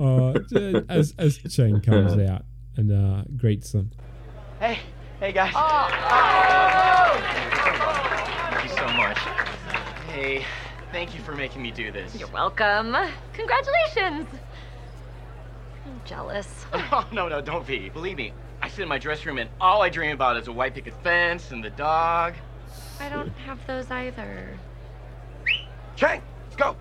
[0.00, 0.32] uh,
[0.88, 2.46] as as Chang comes out
[2.78, 3.90] and uh, greets them.
[4.60, 4.78] Hey,
[5.20, 5.52] hey guys.
[5.54, 5.88] Oh.
[8.50, 9.18] Thank you so much.
[10.08, 10.46] Hey,
[10.90, 12.18] thank you for making me do this.
[12.18, 12.96] You're welcome.
[13.34, 14.26] Congratulations.
[15.84, 16.64] I'm jealous.
[16.72, 17.90] Oh, no, no, don't be.
[17.90, 20.52] Believe me, I sit in my dressing room and all I dream about is a
[20.52, 22.32] white picket fence and the dog.
[23.00, 24.58] I don't have those either.
[25.96, 26.76] Chang, let's go.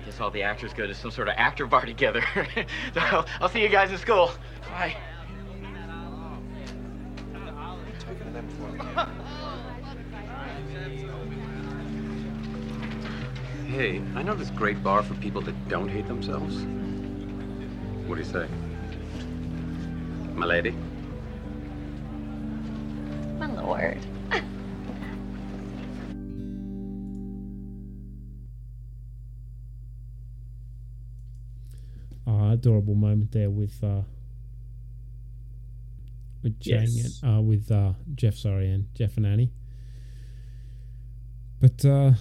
[0.00, 2.22] I guess all the actors go to some sort of actor bar together.
[2.54, 2.64] so
[3.00, 4.32] I'll, I'll see you guys in school.
[4.70, 4.96] Bye.
[13.66, 16.58] Hey, I know this great bar for people that don't hate themselves.
[18.06, 18.46] What do you say?
[20.34, 20.76] My lady?
[23.38, 23.98] My lord.
[32.26, 34.02] Uh, adorable moment there with uh,
[36.42, 37.20] with Chang Yes.
[37.22, 39.52] and uh, with uh, Jeff, sorry, and Jeff and Annie.
[41.60, 42.12] But uh,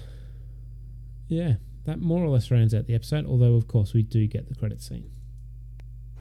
[1.28, 3.26] yeah, that more or less rounds out the episode.
[3.26, 5.10] Although, of course, we do get the credit scene.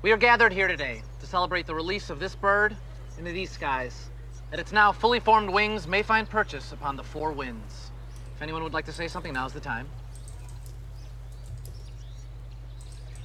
[0.03, 2.74] We are gathered here today to celebrate the release of this bird
[3.18, 4.11] into these skies,
[4.51, 7.91] that its now fully formed wings may find purchase upon the four winds.
[8.35, 9.87] If anyone would like to say something, now's the time.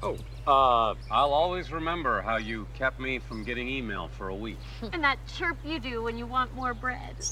[0.04, 4.60] Oh, uh, I'll always remember how you kept me from getting email for a week.
[4.94, 7.16] And that chirp you do when you want more bread.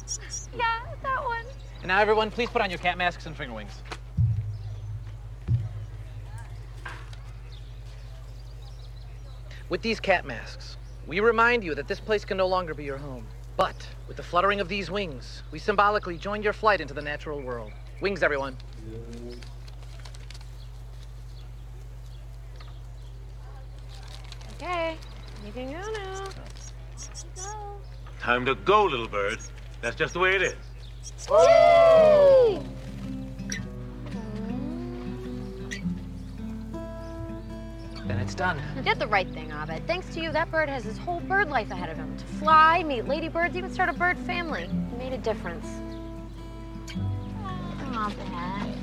[0.56, 0.64] Yeah,
[1.04, 1.46] that one.
[1.82, 3.82] And now, everyone, please put on your cat masks and finger wings.
[9.68, 12.98] With these cat masks, we remind you that this place can no longer be your
[12.98, 13.28] home.
[13.58, 13.76] But
[14.08, 17.72] with the fluttering of these wings, we symbolically join your flight into the natural world.
[18.02, 18.58] Wings, everyone.
[24.66, 24.98] Okay,
[25.46, 26.26] you can go now.
[27.36, 27.80] Go.
[28.20, 29.38] Time to go, little bird.
[29.82, 30.56] That's just the way it is.
[38.08, 38.60] Then it's done.
[38.76, 39.86] You did the right thing, Abed.
[39.86, 42.18] Thanks to you, that bird has his whole bird life ahead of him.
[42.18, 44.64] To fly, meet ladybirds, even start a bird family.
[44.64, 45.68] You made a difference.
[47.94, 48.76] Abed.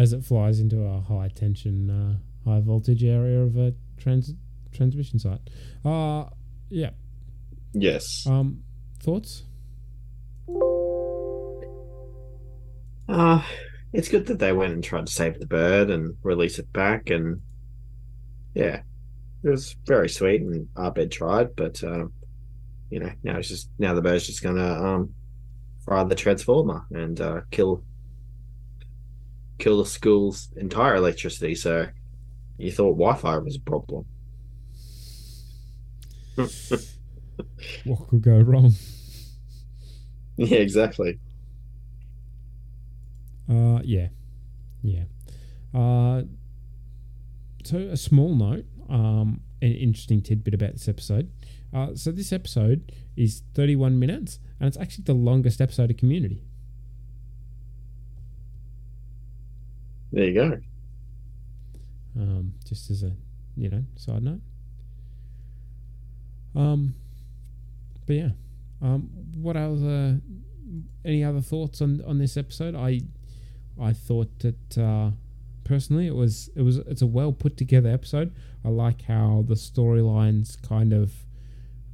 [0.00, 4.34] As it flies into a high tension, uh, high voltage area of a trans-
[4.72, 5.40] transmission site.
[5.84, 6.24] Uh,
[6.70, 6.90] yeah.
[7.74, 8.26] Yes.
[8.26, 8.62] Um,
[8.98, 9.44] thoughts?
[13.06, 13.42] Uh,
[13.92, 17.10] it's good that they went and tried to save the bird and release it back,
[17.10, 17.42] and
[18.54, 18.80] yeah,
[19.44, 20.40] it was very sweet.
[20.40, 22.12] And Abed tried, but um,
[22.88, 25.14] you know, now it's just now the bird's just gonna um
[25.84, 27.82] fry the transformer and uh, kill
[29.60, 31.54] kill the school's entire electricity.
[31.54, 31.86] So
[32.58, 34.06] you thought Wi-Fi was a problem.
[37.84, 38.72] What could go wrong?
[40.36, 41.18] Yeah, exactly.
[43.46, 44.08] Uh, yeah,
[44.80, 45.02] yeah.
[45.74, 46.22] Uh,
[47.62, 51.30] so a small note, um, an interesting tidbit about this episode.
[51.74, 56.42] Uh, so this episode is 31 minutes, and it's actually the longest episode of Community.
[60.12, 60.60] There you go.
[62.16, 63.12] Um, just as a
[63.56, 64.40] you know side note.
[66.54, 66.94] Um,
[68.06, 68.30] but yeah.
[68.82, 69.56] Um, what?
[69.56, 70.14] Uh,
[71.04, 72.74] any other thoughts on on this episode?
[72.74, 73.02] I
[73.80, 75.10] I thought that uh,
[75.64, 78.34] personally it was it was it's a well put together episode.
[78.64, 81.12] I like how the storylines kind of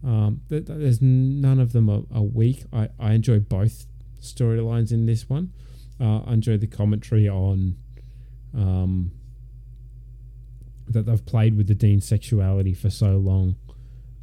[0.05, 2.64] um, th- th- there's none of them are, are weak.
[2.73, 3.87] I I enjoy both
[4.21, 5.53] storylines in this one.
[6.01, 7.77] Uh, I enjoy the commentary on
[8.55, 9.12] um,
[10.88, 13.57] that they've played with the dean's sexuality for so long,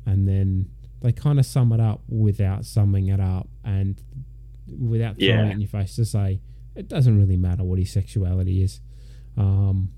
[0.06, 0.70] and then
[1.02, 4.02] they kind of sum it up without summing it up and
[4.68, 5.48] without throwing Yeah.
[5.48, 6.40] it in your face to say
[6.76, 8.80] it doesn't really matter what his sexuality is.
[9.38, 9.92] Um,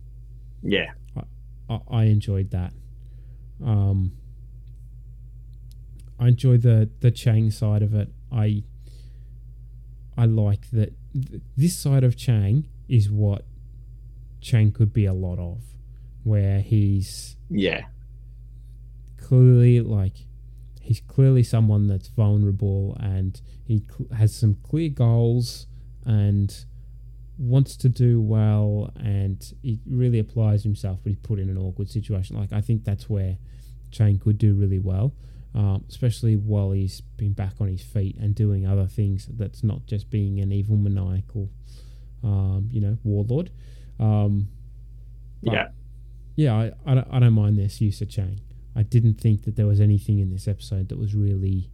[0.63, 0.91] yeah,
[1.69, 2.73] I, I, enjoyed that.
[3.63, 4.13] Um,
[6.19, 8.09] I enjoy the the Chang side of it.
[8.31, 8.63] I
[10.17, 13.45] I like that th- this side of Chang is what
[14.45, 15.63] Chang could be a lot of,
[16.23, 17.85] where he's yeah,
[19.17, 20.13] clearly like
[20.79, 25.65] he's clearly someone that's vulnerable and he cl- has some clear goals
[26.05, 26.65] and
[27.39, 31.89] wants to do well and he really applies himself but he's put in an awkward
[31.89, 32.37] situation.
[32.37, 33.37] Like i think that's where
[33.89, 35.15] Chang could do really well
[35.55, 39.87] um, especially while he's been back on his feet and doing other things that's not
[39.87, 41.49] just being an evil maniacal
[42.23, 43.49] um, you know warlord
[43.99, 44.47] um,
[45.41, 45.69] Yeah.
[46.35, 48.39] yeah I, I, don't, I don't mind this use of Chang
[48.75, 51.69] I didn't think that there was anything in this episode that was really,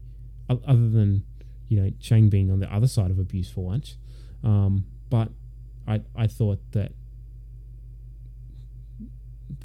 [0.48, 1.24] other than
[1.68, 3.98] you know Chang being on the other side of abuse for once.
[4.44, 5.30] Um, but
[5.88, 6.92] I I thought that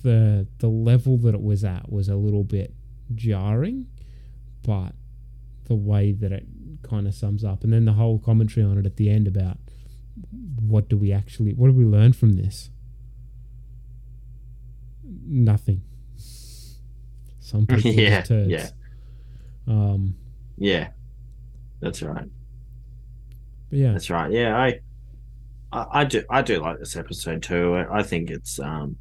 [0.02, 2.72] the the level that it was at was a little bit
[3.14, 3.86] jarring,
[4.62, 4.94] but
[5.64, 6.46] the way that it
[6.82, 9.58] kind of sums up, and then the whole commentary on it at the end about
[10.60, 12.70] what do we actually what do we learn from this?
[15.26, 15.82] Nothing.
[17.38, 18.48] Some people Yeah, turds.
[18.50, 18.68] yeah.
[19.66, 20.16] Um,
[20.56, 20.88] yeah.
[21.80, 22.28] That's right.
[23.70, 24.32] yeah, That's right.
[24.32, 24.80] Yeah, I,
[25.72, 27.74] I, I do, I do like this episode too.
[27.74, 28.96] I, I think it's, um,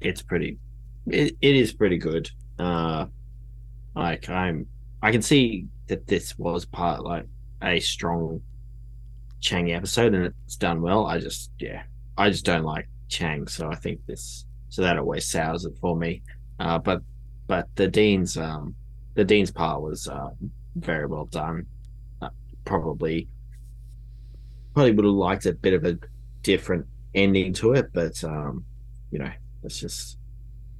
[0.00, 0.58] it's pretty,
[1.06, 2.30] it, it is pretty good.
[2.58, 3.06] Uh,
[3.96, 4.66] like I'm,
[5.02, 7.26] I can see that this was part like
[7.62, 8.40] a strong
[9.44, 11.06] Chang episode, and it's done well.
[11.06, 11.82] I just, yeah,
[12.16, 15.94] I just don't like Chang, so I think this, so that always sours it for
[15.94, 16.22] me.
[16.58, 17.02] Uh, but,
[17.46, 18.74] but the Dean's, um,
[19.12, 20.30] the Dean's part was uh,
[20.76, 21.66] very well done.
[22.22, 22.30] Uh,
[22.64, 23.28] probably
[24.72, 25.98] probably would have liked a bit of a
[26.42, 28.64] different ending to it, but um,
[29.10, 29.30] you know,
[29.62, 30.16] it's just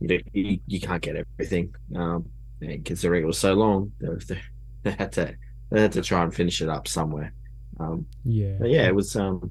[0.01, 1.75] you know, you, you can't get everything.
[1.95, 2.29] Um,
[2.63, 4.37] and considering it was so long, they,
[4.83, 5.35] they, had to
[5.71, 7.33] they had to try and finish it up somewhere.
[7.81, 9.51] Um, yeah, but yeah, it was um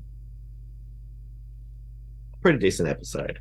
[2.41, 3.39] pretty decent episode.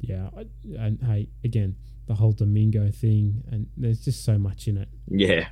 [0.00, 0.28] yeah.
[0.36, 0.46] I,
[0.78, 4.88] and hey, again, the whole Domingo thing, and there's just so much in it.
[5.08, 5.48] Yeah,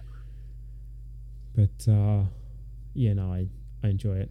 [1.55, 2.25] But uh,
[2.95, 3.47] yeah, no, I
[3.83, 4.31] I enjoy it.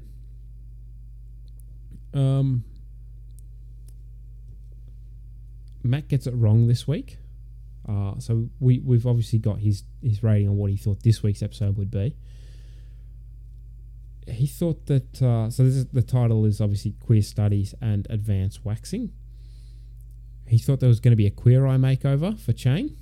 [2.14, 2.64] Um,
[5.84, 7.18] Matt gets it wrong this week.
[7.88, 11.42] Uh, so we we've obviously got his his rating on what he thought this week's
[11.42, 12.16] episode would be.
[14.32, 18.64] He thought that uh, so this is, the title is obviously queer studies and advanced
[18.66, 19.12] waxing.
[20.48, 22.96] He thought there was going to be a queer eye makeover for Chang.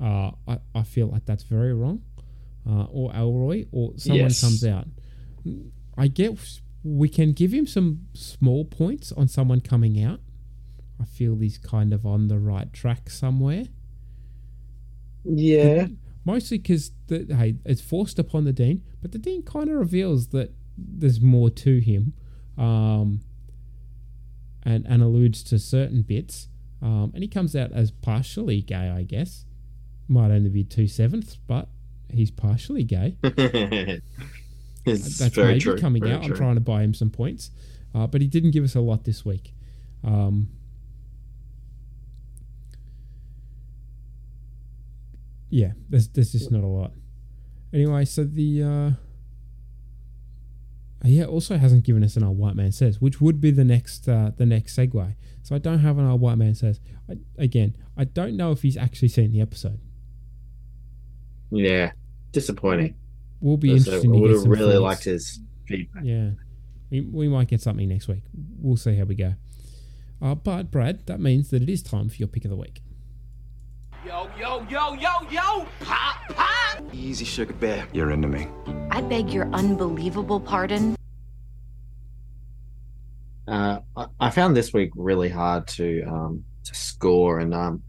[0.00, 2.02] Uh, I, I feel like that's very wrong.
[2.68, 4.40] Uh, or Elroy, or someone Yes.
[4.40, 4.86] comes out.
[5.98, 6.38] I get
[6.84, 10.20] we can give him some small points on someone coming out.
[11.00, 13.64] I feel he's kind of on the right track somewhere.
[15.24, 15.86] yeah,
[16.24, 20.54] Mostly because hey, it's forced upon the dean, but the dean kind of reveals that
[20.78, 22.12] there's more to him,
[22.56, 23.20] um,
[24.62, 26.48] and and alludes to certain bits.
[26.80, 29.44] Um, and he comes out as partially gay, I guess.
[30.08, 31.68] Might only be two sevenths, but
[32.10, 33.16] he's partially gay.
[34.84, 35.78] That's very maybe true.
[35.78, 36.24] coming very out.
[36.24, 37.50] I'm trying to buy him some points,
[37.94, 39.54] uh, but he didn't give us a lot this week.
[40.04, 40.48] Um,
[45.52, 46.92] yeah, there's there's just not a lot.
[47.74, 48.90] Anyway, so the uh,
[51.04, 54.08] yeah also hasn't given us an old white man says, which would be the next
[54.08, 55.14] uh, the next segue.
[55.42, 56.80] So I don't have an old white man says.
[57.10, 59.78] I, again, I don't know if he's actually seen the episode.
[61.50, 61.92] Yeah,
[62.32, 62.94] disappointing.
[63.40, 64.14] We'll be So interesting.
[64.16, 64.80] I would have really thoughts.
[64.82, 66.04] liked his feedback.
[66.04, 66.30] Yeah,
[66.90, 68.22] we, we might get something next week.
[68.58, 69.34] We'll see how we go.
[70.22, 72.80] Uh, but Brad, that means that it is time for your pick of the week.
[74.04, 75.66] Yo, yo, yo, yo, yo!
[75.80, 76.82] Pop, pop!
[76.92, 77.86] Easy, sugar bear.
[77.92, 78.48] You're into me.
[78.90, 80.96] I beg your unbelievable pardon.
[83.46, 87.82] Uh, I, I found this week really hard to um, to score, and um,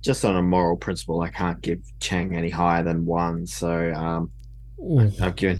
[0.00, 3.46] just on a moral principle, I can't give Chang any higher than one.
[3.46, 4.30] So um.
[5.20, 5.58] I've given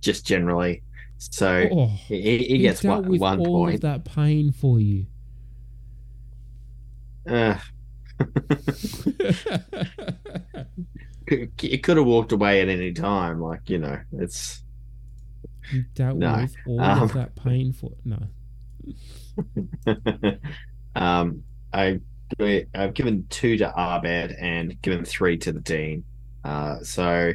[0.00, 0.82] just generally.
[1.18, 1.86] So Oh.
[1.86, 3.74] he, he he gets dealt one, with one all point.
[3.76, 5.06] of that pain for you.
[7.28, 7.58] Uh,
[11.26, 13.40] it could have walked away at any time.
[13.40, 14.62] Like you know, it's
[15.94, 18.18] dealt No, with all um, of that pain for no.
[20.96, 22.00] um, I
[22.74, 26.04] I've given two to Abed and given three to the Dean.
[26.44, 27.32] Uh, so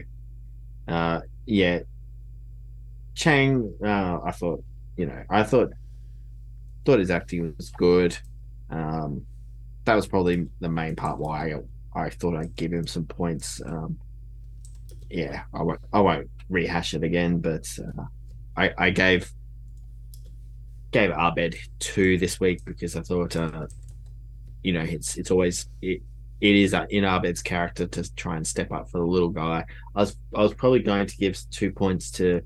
[0.87, 1.79] uh, yeah,
[3.15, 3.73] Chang.
[3.83, 4.63] Uh, I thought
[4.95, 5.71] you know I thought
[6.85, 8.17] thought his acting was good.
[8.69, 9.25] Um,
[9.87, 13.61] that was probably the main part why I, I thought I'd give him some points.
[13.65, 13.97] Um,
[15.09, 18.03] yeah, I won't I won't rehash it again, but uh,
[18.57, 19.31] I I gave
[20.91, 23.67] gave Abed two this week because I thought, uh,
[24.61, 26.01] you know, it's it's always it
[26.41, 29.63] it is in Abed's character to try and step up for the little guy.
[29.95, 32.41] I was I was probably going to give two points to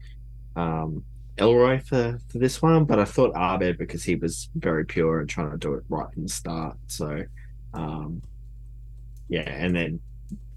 [0.55, 1.03] um,
[1.41, 5.29] Elroy for for this one, but I thought Abed because he was very pure and
[5.29, 6.77] trying to do it right from the start.
[6.87, 7.23] So,
[7.73, 8.21] um,
[9.27, 9.99] yeah, and then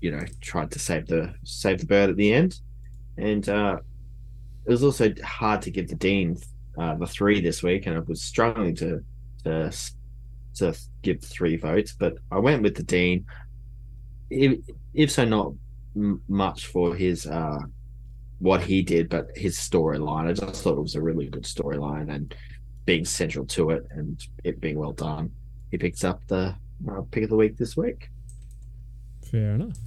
[0.00, 2.60] you know tried to save the save the bird at the end,
[3.16, 3.78] and uh,
[4.66, 6.38] it was also hard to give the dean
[6.78, 9.02] uh, the three this week, and I was struggling to
[9.44, 9.72] to
[10.56, 13.26] to give three votes, but I went with the dean.
[14.30, 14.58] If,
[14.94, 15.52] if so, not
[15.96, 17.58] m- much for his uh,
[18.44, 20.28] what he did, but his storyline.
[20.28, 22.34] I just thought it was a really good storyline and
[22.84, 25.30] being central to it, and it being well done.
[25.70, 26.54] He picks up the
[26.86, 28.10] uh, pick of the week this week.
[29.30, 29.78] Fair enough.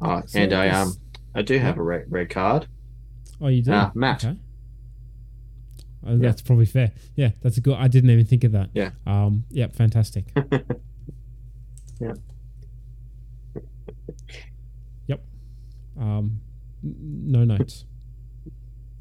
[0.00, 0.92] Uh, So and I um
[1.36, 2.66] I do have a red, red card.
[3.40, 3.70] Oh, you do?
[3.72, 4.24] Ah, Matt.
[4.24, 4.36] Okay.
[6.04, 6.90] Oh, that's probably fair.
[7.14, 7.76] Yeah, that's a good.
[7.76, 8.70] I didn't even think of that.
[8.74, 8.90] Yeah.
[9.06, 9.44] Um.
[9.50, 9.68] Yeah.
[9.68, 10.24] Fantastic.
[12.00, 12.12] Yeah.
[15.98, 16.40] Um.
[16.82, 17.84] No notes.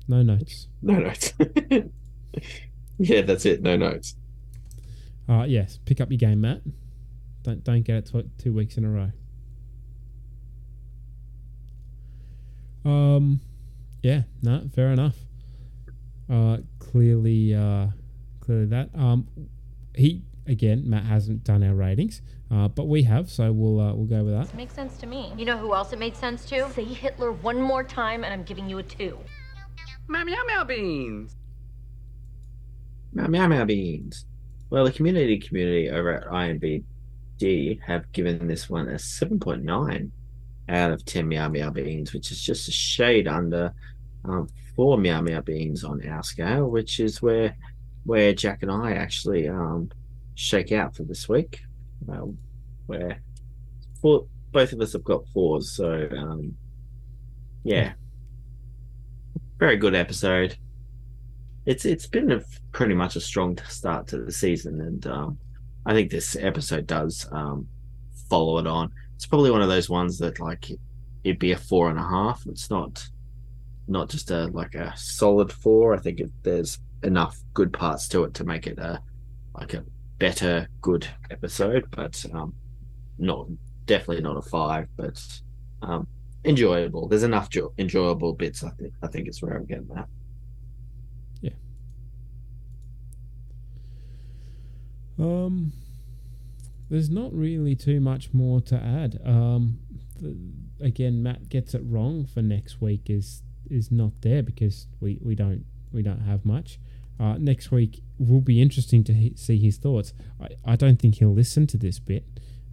[0.08, 0.68] No notes.
[0.82, 1.34] No notes.
[2.98, 3.62] yeah, that's it.
[3.62, 4.16] No notes.
[5.30, 5.44] Uh.
[5.48, 5.80] Yes.
[5.86, 6.62] Pick up your game, Matt.
[7.44, 9.12] Don't don't get it tw- two weeks in a row.
[12.90, 13.42] Um.
[14.02, 14.24] Yeah.
[14.42, 14.64] No.
[14.74, 15.18] Fair enough.
[16.30, 16.58] Uh.
[16.80, 17.54] Clearly.
[17.54, 17.88] Uh.
[18.40, 18.90] Clearly that.
[18.96, 19.28] Um.
[19.96, 20.90] He again.
[20.90, 22.22] Matt hasn't done our ratings.
[22.52, 22.68] Uh.
[22.68, 23.30] But we have.
[23.30, 23.80] So we'll.
[23.80, 24.56] Uh, we'll go with that.
[24.56, 25.34] Makes sense to me.
[25.38, 26.70] You know who else it made sense to?
[26.72, 29.18] Say Hitler one more time, and I'm giving you a two.
[30.08, 31.36] Meow meow meow beans.
[33.14, 34.26] Meow meow meow beans.
[34.70, 40.10] Well, the community community over at IMBD have given this one a 7.9
[40.70, 43.74] out of 10 meow meow beans, which is just a shade under
[44.26, 47.56] um, four meow meow beans on our scale, which is where
[48.06, 49.90] where Jack and I actually um,
[50.36, 51.62] shake out for this week.
[52.12, 52.28] Uh,
[52.86, 53.22] where
[54.02, 56.56] four, both of us have got fours, so um,
[57.64, 57.94] yeah,
[59.60, 60.58] very good episode
[61.68, 62.42] it's it's been a
[62.72, 65.38] pretty much a strong start to the season, and um,
[65.86, 67.68] I think this episode does um,
[68.30, 68.90] follow it on.
[69.16, 70.72] It's probably one of those ones that like
[71.26, 72.46] it'd be a four and a half.
[72.48, 73.06] It's not
[73.90, 75.94] not just a like a solid four.
[75.94, 79.02] I think it, there's enough good parts to it to make it a
[79.54, 79.84] like a
[80.20, 82.54] better good episode, but um,
[83.18, 83.48] not
[83.86, 85.22] definitely not a five, but
[85.82, 86.08] um,
[86.46, 87.08] enjoyable.
[87.08, 88.64] There's enough jo- enjoyable bits.
[88.64, 90.08] I think I think it's where I'm getting that.
[91.42, 91.52] Yeah.
[95.20, 95.74] Um,
[96.90, 99.20] there's not really too much more to add.
[99.26, 99.80] Um,
[100.20, 100.36] the,
[100.80, 103.10] again, Matt gets it wrong for next week.
[103.10, 106.80] is is not there because we, we don't we don't have much.
[107.20, 110.14] Uh, next week will be interesting to he- see his thoughts.
[110.40, 112.26] I, I don't think he'll listen to this bit,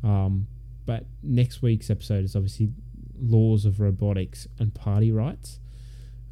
[0.03, 0.47] um,
[0.85, 2.71] but next week's episode is obviously
[3.19, 5.61] laws of robotics and party rights,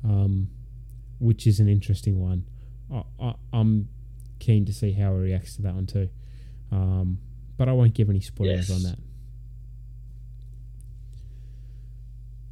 [0.04, 0.48] um,
[1.20, 2.44] which is an interesting one.
[2.92, 3.88] I, I, I'm
[4.40, 6.10] keen to see how he reacts to that one too.
[6.70, 7.18] Um,
[7.56, 8.84] but I won't give any spoilers Yes.
[8.84, 8.96] on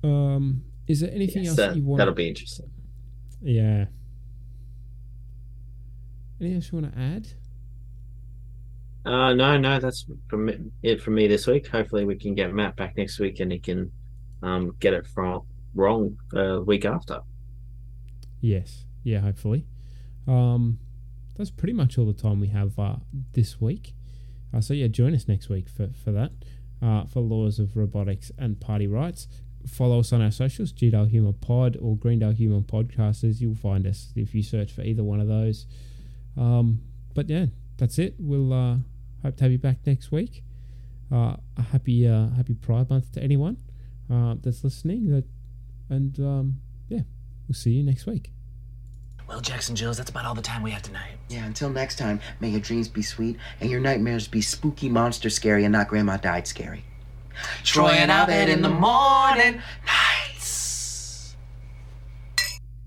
[0.02, 0.08] that.
[0.08, 1.98] Um, is there anything Yes, else that- that you want?
[1.98, 2.70] that'll be interesting.
[3.42, 3.86] Yeah.
[6.40, 7.28] Anything else you want to add?
[9.04, 11.66] Uh, no, no, that's from it from me this week.
[11.68, 13.90] Hopefully, we can get Matt back next week, and he can
[14.42, 15.42] um, get it from
[15.74, 17.20] wrong uh, week after.
[18.40, 18.84] Yes.
[19.02, 19.66] Yeah, hopefully.
[20.26, 20.78] Um,
[21.36, 22.96] that's pretty much all the time we have uh,
[23.32, 23.94] this week.
[24.54, 26.32] Uh, so, yeah, join us next week for, for that,
[26.82, 29.28] uh, for Laws of Robotics and Party Rights.
[29.66, 33.40] Follow us on our socials, GDale Human Pod or Greendale Human Podcasters.
[33.40, 35.66] You'll find us if you search for either one of those.
[36.40, 36.80] Um,
[37.14, 37.46] but yeah,
[37.76, 38.14] that's it.
[38.18, 38.76] We'll uh,
[39.22, 40.42] hope to have you back next week.
[41.12, 43.58] Uh, a happy uh, happy Pride Month to anyone
[44.10, 45.10] uh, that's listening.
[45.10, 45.24] That
[45.90, 47.02] and um, yeah,
[47.46, 48.32] we'll see you next week.
[49.28, 51.12] Well, Jackson Jills, that's about all the time we have tonight.
[51.28, 55.30] Yeah, until next time, may your dreams be sweet and your nightmares be spooky, monster
[55.30, 56.84] scary, and not grandma died scary.
[57.62, 59.62] Troy and Abed in the morning.